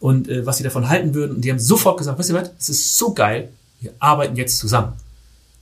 [0.00, 1.36] und äh, was sie davon halten würden.
[1.36, 3.48] Und die haben sofort gesagt, weißt du was, es ist so geil,
[3.80, 4.92] wir arbeiten jetzt zusammen.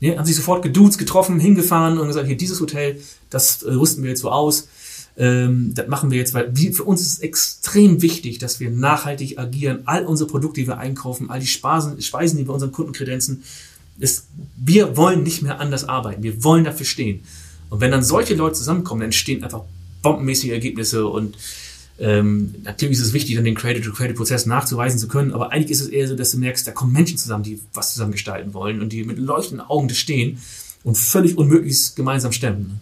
[0.00, 4.02] Ja, haben sich sofort geduzt, getroffen, hingefahren und gesagt, hier dieses Hotel, das äh, rüsten
[4.02, 4.68] wir jetzt so aus.
[5.16, 8.70] Ähm, das machen wir jetzt, weil wir, für uns ist es extrem wichtig, dass wir
[8.70, 9.80] nachhaltig agieren.
[9.86, 13.42] All unsere Produkte, die wir einkaufen, all die Speisen, Speisen die wir unseren Kunden kredenzen,
[13.98, 14.26] ist,
[14.56, 16.22] wir wollen nicht mehr anders arbeiten.
[16.22, 17.22] Wir wollen dafür stehen.
[17.70, 19.62] Und wenn dann solche Leute zusammenkommen, dann entstehen einfach
[20.02, 21.36] bombenmäßige Ergebnisse und
[21.98, 25.88] ähm, natürlich ist es wichtig, dann den Credit-to-Credit-Prozess nachzuweisen zu können, aber eigentlich ist es
[25.88, 28.92] eher so, dass du merkst, da kommen Menschen zusammen, die was zusammen gestalten wollen und
[28.92, 30.38] die mit leuchtenden Augen stehen
[30.84, 32.80] und völlig unmögliches gemeinsam stemmen.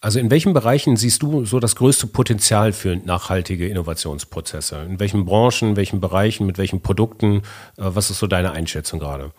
[0.00, 4.82] Also in welchen Bereichen siehst du so das größte Potenzial für nachhaltige Innovationsprozesse?
[4.82, 7.38] In welchen Branchen, in welchen Bereichen, mit welchen Produkten?
[7.76, 9.32] Äh, was ist so deine Einschätzung gerade?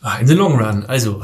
[0.00, 1.22] Ah, in the long run, also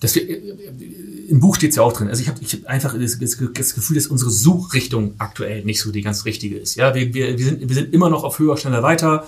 [0.00, 2.08] das, im Buch steht es ja auch drin.
[2.08, 5.90] Also ich habe ich hab einfach das, das, Gefühl, dass unsere Suchrichtung aktuell nicht so
[5.90, 6.74] die ganz richtige ist.
[6.74, 9.26] Ja, wir, wir, wir, sind, wir sind immer noch auf höher, schneller, weiter.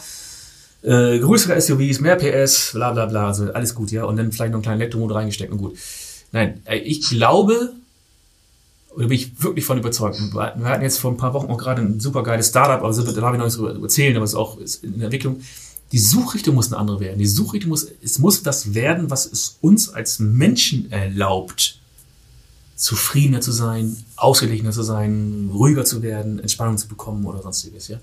[0.82, 4.04] Äh, größere SUVs, mehr PS, bla bla bla, also alles gut, ja.
[4.04, 5.76] Und dann vielleicht noch einen kleinen Elektromotor reingesteckt und gut.
[6.32, 7.72] Nein, äh, ich glaube,
[8.94, 10.18] oder bin ich wirklich von überzeugt.
[10.32, 13.22] Wir hatten jetzt vor ein paar Wochen auch gerade ein super geiles Startup, aber da
[13.22, 15.40] habe ich noch nichts drüber erzählen, aber es ist auch in der Entwicklung.
[15.92, 17.18] Die Suchrichtung muss eine andere werden.
[17.18, 21.80] Die Suchrichtung muss, es muss das werden, was es uns als Menschen erlaubt,
[22.76, 27.98] zufriedener zu sein, ausgeglichener zu sein, ruhiger zu werden, Entspannung zu bekommen oder sonstiges, ja.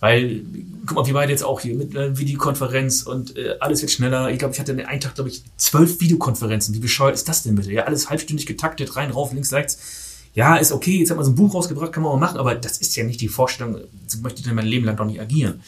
[0.00, 0.42] Weil,
[0.84, 4.28] guck mal, wir beide jetzt auch hier mit einer Videokonferenz und äh, alles wird schneller.
[4.30, 6.74] Ich glaube, ich hatte einen Tag, glaube ich, zwölf Videokonferenzen.
[6.74, 7.72] Wie bescheuert ist das denn bitte?
[7.72, 9.78] Ja, alles halbstündig getaktet, rein, rauf, links, rechts.
[10.34, 12.56] Ja, ist okay, jetzt hat man so ein Buch rausgebracht, kann man auch machen, aber
[12.56, 15.20] das ist ja nicht die Vorstellung, so möchte ich denn mein Leben lang doch nicht
[15.20, 15.62] agieren.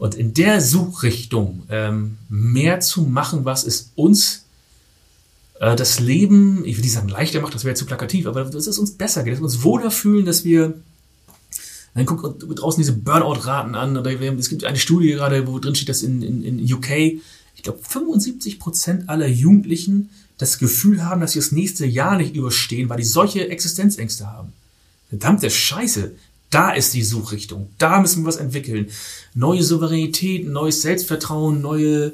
[0.00, 4.46] Und in der Suchrichtung ähm, mehr zu machen, was es uns
[5.60, 8.66] äh, das Leben, ich will nicht sagen leichter macht, das wäre zu plakativ, aber dass
[8.66, 10.72] es uns besser geht, dass wir uns wohler fühlen, dass wir
[11.92, 13.94] dann guckt draußen diese Burnout-Raten an.
[13.94, 17.20] Oder es gibt eine Studie gerade, wo drin steht, dass in, in, in UK,
[17.54, 22.34] ich glaube, 75 Prozent aller Jugendlichen das Gefühl haben, dass sie das nächste Jahr nicht
[22.34, 24.54] überstehen, weil die solche Existenzängste haben.
[25.10, 26.12] Verdammte Scheiße.
[26.50, 27.70] Da ist die Suchrichtung.
[27.78, 28.88] Da müssen wir was entwickeln.
[29.34, 32.12] Neue Souveränität, neues Selbstvertrauen, neue,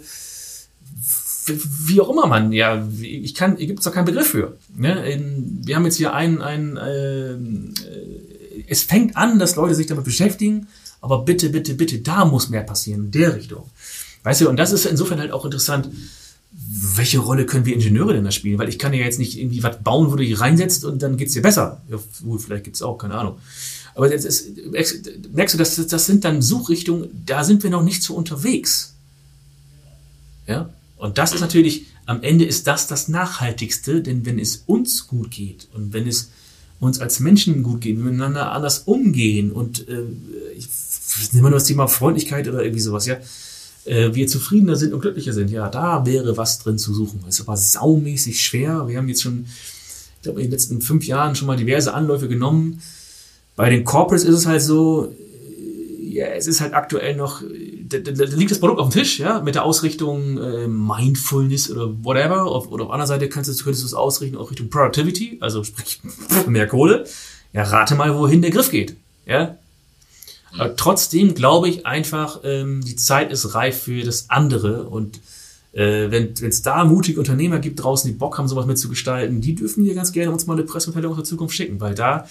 [1.46, 4.56] wie auch immer man, ja, ich kann, gibt es da keinen Begriff für.
[4.76, 5.18] Ne?
[5.64, 7.36] Wir haben jetzt hier einen, einen äh,
[8.68, 10.68] es fängt an, dass Leute sich damit beschäftigen,
[11.00, 13.64] aber bitte, bitte, bitte, da muss mehr passieren, in der Richtung.
[14.22, 15.88] Weißt du, und das ist insofern halt auch interessant,
[16.96, 18.58] welche Rolle können wir Ingenieure denn da spielen?
[18.58, 21.16] Weil ich kann ja jetzt nicht irgendwie was bauen, wo du dich reinsetzt und dann
[21.16, 21.82] geht's dir besser.
[21.88, 23.38] Ja, gut, vielleicht gibt's auch, keine Ahnung.
[23.96, 24.50] Aber jetzt ist,
[25.32, 28.94] merkst du, das, das sind dann Suchrichtungen, da sind wir noch nicht so unterwegs.
[30.46, 30.68] Ja?
[30.98, 35.30] Und das ist natürlich, am Ende ist das das Nachhaltigste, denn wenn es uns gut
[35.30, 36.28] geht und wenn es
[36.78, 40.02] uns als Menschen gut geht, miteinander anders umgehen und äh,
[40.54, 40.68] ich
[41.32, 43.16] nehme nur das Thema Freundlichkeit oder irgendwie sowas, ja,
[43.86, 47.24] äh, wir zufriedener sind und glücklicher sind, ja, da wäre was drin zu suchen.
[47.26, 48.88] Ist aber saumäßig schwer.
[48.88, 49.46] Wir haben jetzt schon,
[50.16, 52.82] ich glaube, in den letzten fünf Jahren schon mal diverse Anläufe genommen.
[53.56, 55.14] Bei den Corporates ist es halt so,
[56.16, 57.42] ja, es ist halt aktuell noch,
[57.88, 61.70] da, da, da, liegt das Produkt auf dem Tisch, ja, mit der Ausrichtung äh, Mindfulness
[61.70, 62.44] oder whatever.
[62.46, 65.64] Auf, oder auf einer Seite kannst du, könntest du es ausrichten auch Richtung Productivity, also
[65.64, 66.00] sprich
[66.46, 67.06] mehr Kohle.
[67.52, 68.96] Ja, rate mal, wohin der Griff geht.
[69.26, 69.56] Ja.
[70.52, 75.20] Aber trotzdem glaube ich einfach, ähm, die Zeit ist reif für das andere und
[75.72, 79.84] äh, wenn es da mutige Unternehmer gibt draußen, die Bock haben, sowas mitzugestalten, die dürfen
[79.84, 82.26] hier ganz gerne uns mal eine Pressemitteilung aus der Zukunft schicken, weil da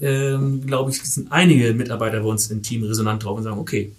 [0.00, 3.92] ähm, glaube ich, sind einige Mitarbeiter bei uns im Team resonant drauf und sagen, okay,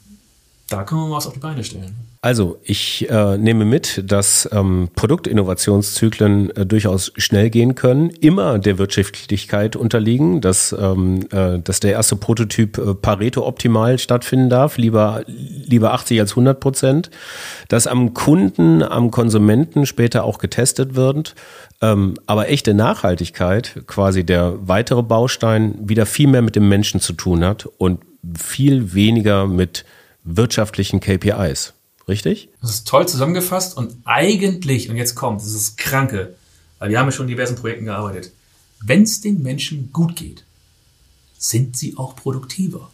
[0.67, 1.95] da können wir was auf die Beine stellen.
[2.21, 8.77] Also ich äh, nehme mit, dass ähm, Produktinnovationszyklen äh, durchaus schnell gehen können, immer der
[8.77, 15.23] Wirtschaftlichkeit unterliegen, dass, ähm, äh, dass der erste Prototyp äh, Pareto optimal stattfinden darf, lieber,
[15.27, 17.09] lieber 80 als 100 Prozent,
[17.69, 21.35] dass am Kunden, am Konsumenten später auch getestet wird,
[21.81, 27.13] ähm, aber echte Nachhaltigkeit, quasi der weitere Baustein, wieder viel mehr mit dem Menschen zu
[27.13, 28.01] tun hat und
[28.37, 29.85] viel weniger mit
[30.25, 31.75] wirtschaftlichen KPIs.
[32.09, 32.49] Richtig?
[32.59, 36.35] Das ist toll zusammengefasst und eigentlich, und jetzt kommt, das ist Kranke,
[36.79, 38.31] weil wir haben ja schon in diversen Projekten gearbeitet.
[38.81, 40.43] Wenn es den Menschen gut geht,
[41.37, 42.89] sind sie auch produktiver.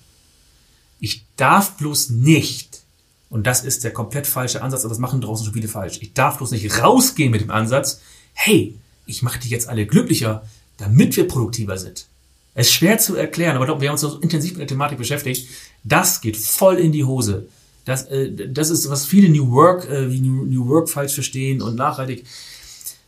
[1.00, 2.82] Ich darf bloß nicht,
[3.30, 6.14] und das ist der komplett falsche Ansatz, aber das machen draußen schon viele falsch, ich
[6.14, 8.02] darf bloß nicht rausgehen mit dem Ansatz,
[8.34, 10.46] hey, ich mache die jetzt alle glücklicher,
[10.78, 12.08] damit wir produktiver sind.
[12.54, 15.48] Es ist schwer zu erklären, aber wir haben uns so intensiv mit der Thematik beschäftigt.
[15.84, 17.48] Das geht voll in die Hose.
[17.86, 21.62] Das, äh, das ist, was viele New Work, äh, wie New, New Work falsch verstehen
[21.62, 22.26] und nachhaltig.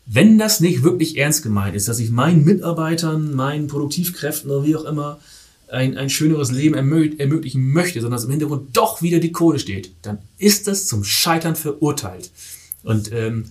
[0.06, 4.76] Wenn das nicht wirklich ernst gemeint ist, dass ich meinen Mitarbeitern, meinen Produktivkräften oder wie
[4.76, 5.20] auch immer
[5.70, 9.92] ein, ein schöneres Leben ermöglichen möchte, sondern dass im Hintergrund doch wieder die Kohle steht,
[10.02, 12.32] dann ist das zum Scheitern verurteilt.
[12.84, 13.46] Und ähm,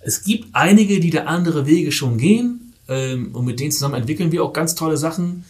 [0.00, 4.30] es gibt einige, die da andere Wege schon gehen ähm, und mit denen zusammen entwickeln
[4.32, 5.44] wir auch ganz tolle Sachen.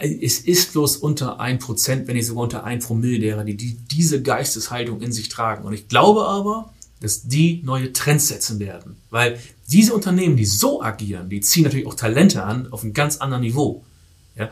[0.00, 3.74] Es ist bloß unter ein Prozent, wenn nicht sogar unter ein Promille derer, die, die
[3.74, 5.64] diese Geisteshaltung in sich tragen.
[5.64, 8.96] Und ich glaube aber, dass die neue Trends setzen werden.
[9.10, 9.38] Weil
[9.70, 13.42] diese Unternehmen, die so agieren, die ziehen natürlich auch Talente an auf einem ganz anderen
[13.42, 13.84] Niveau.
[14.36, 14.50] Ja,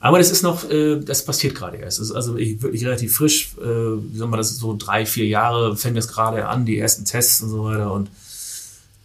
[0.00, 1.98] aber das ist noch, äh, das passiert gerade erst.
[2.00, 3.54] Es ist also wirklich relativ frisch.
[3.58, 7.04] Äh, wie soll man das so drei, vier Jahre fängt das gerade an, die ersten
[7.04, 7.92] Tests und so weiter.
[7.92, 8.08] Und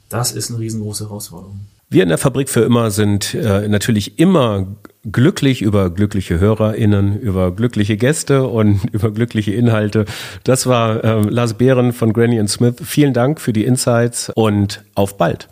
[0.08, 1.60] das ist eine riesengroße Herausforderung.
[1.92, 4.66] Wir in der Fabrik für immer sind äh, natürlich immer
[5.12, 10.06] glücklich über glückliche HörerInnen, über glückliche Gäste und über glückliche Inhalte.
[10.46, 12.76] Das war äh, Lars Behren von Granny Smith.
[12.82, 15.50] Vielen Dank für die Insights und auf bald.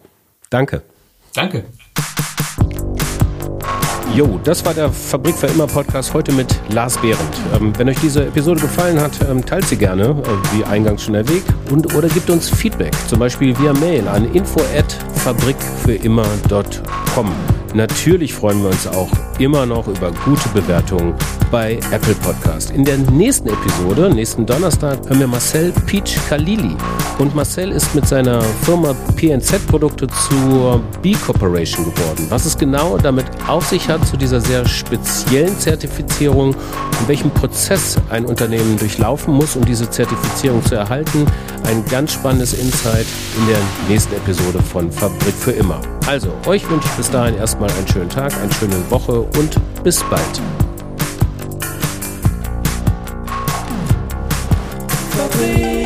[0.49, 0.81] Danke.
[1.33, 1.65] Danke.
[4.15, 7.19] Jo, das war der Fabrik für immer Podcast heute mit Lars Behrendt.
[7.53, 11.15] Ähm, wenn euch diese Episode gefallen hat, ähm, teilt sie gerne, äh, wie eingangs schon
[11.15, 17.58] erwähnt, und oder gebt uns Feedback, zum Beispiel via Mail an info at fabrikfürimmer.com.
[17.73, 21.13] Natürlich freuen wir uns auch immer noch über gute Bewertungen
[21.51, 22.71] bei Apple Podcast.
[22.71, 26.75] In der nächsten Episode, nächsten Donnerstag, hören wir Marcel Peach Khalili.
[27.19, 32.25] Und Marcel ist mit seiner Firma PNZ Produkte zur B Corporation geworden.
[32.29, 37.97] Was es genau damit auf sich hat, zu dieser sehr speziellen Zertifizierung und welchen Prozess
[38.09, 41.25] ein Unternehmen durchlaufen muss, um diese Zertifizierung zu erhalten,
[41.65, 43.05] ein ganz spannendes Insight
[43.37, 45.79] in der nächsten Episode von Fabrik für immer.
[46.07, 50.01] Also, euch wünsche ich bis dahin erstmal einen schönen Tag, eine schöne Woche und bis
[50.03, 50.41] bald.
[55.11, 55.78] Fabrik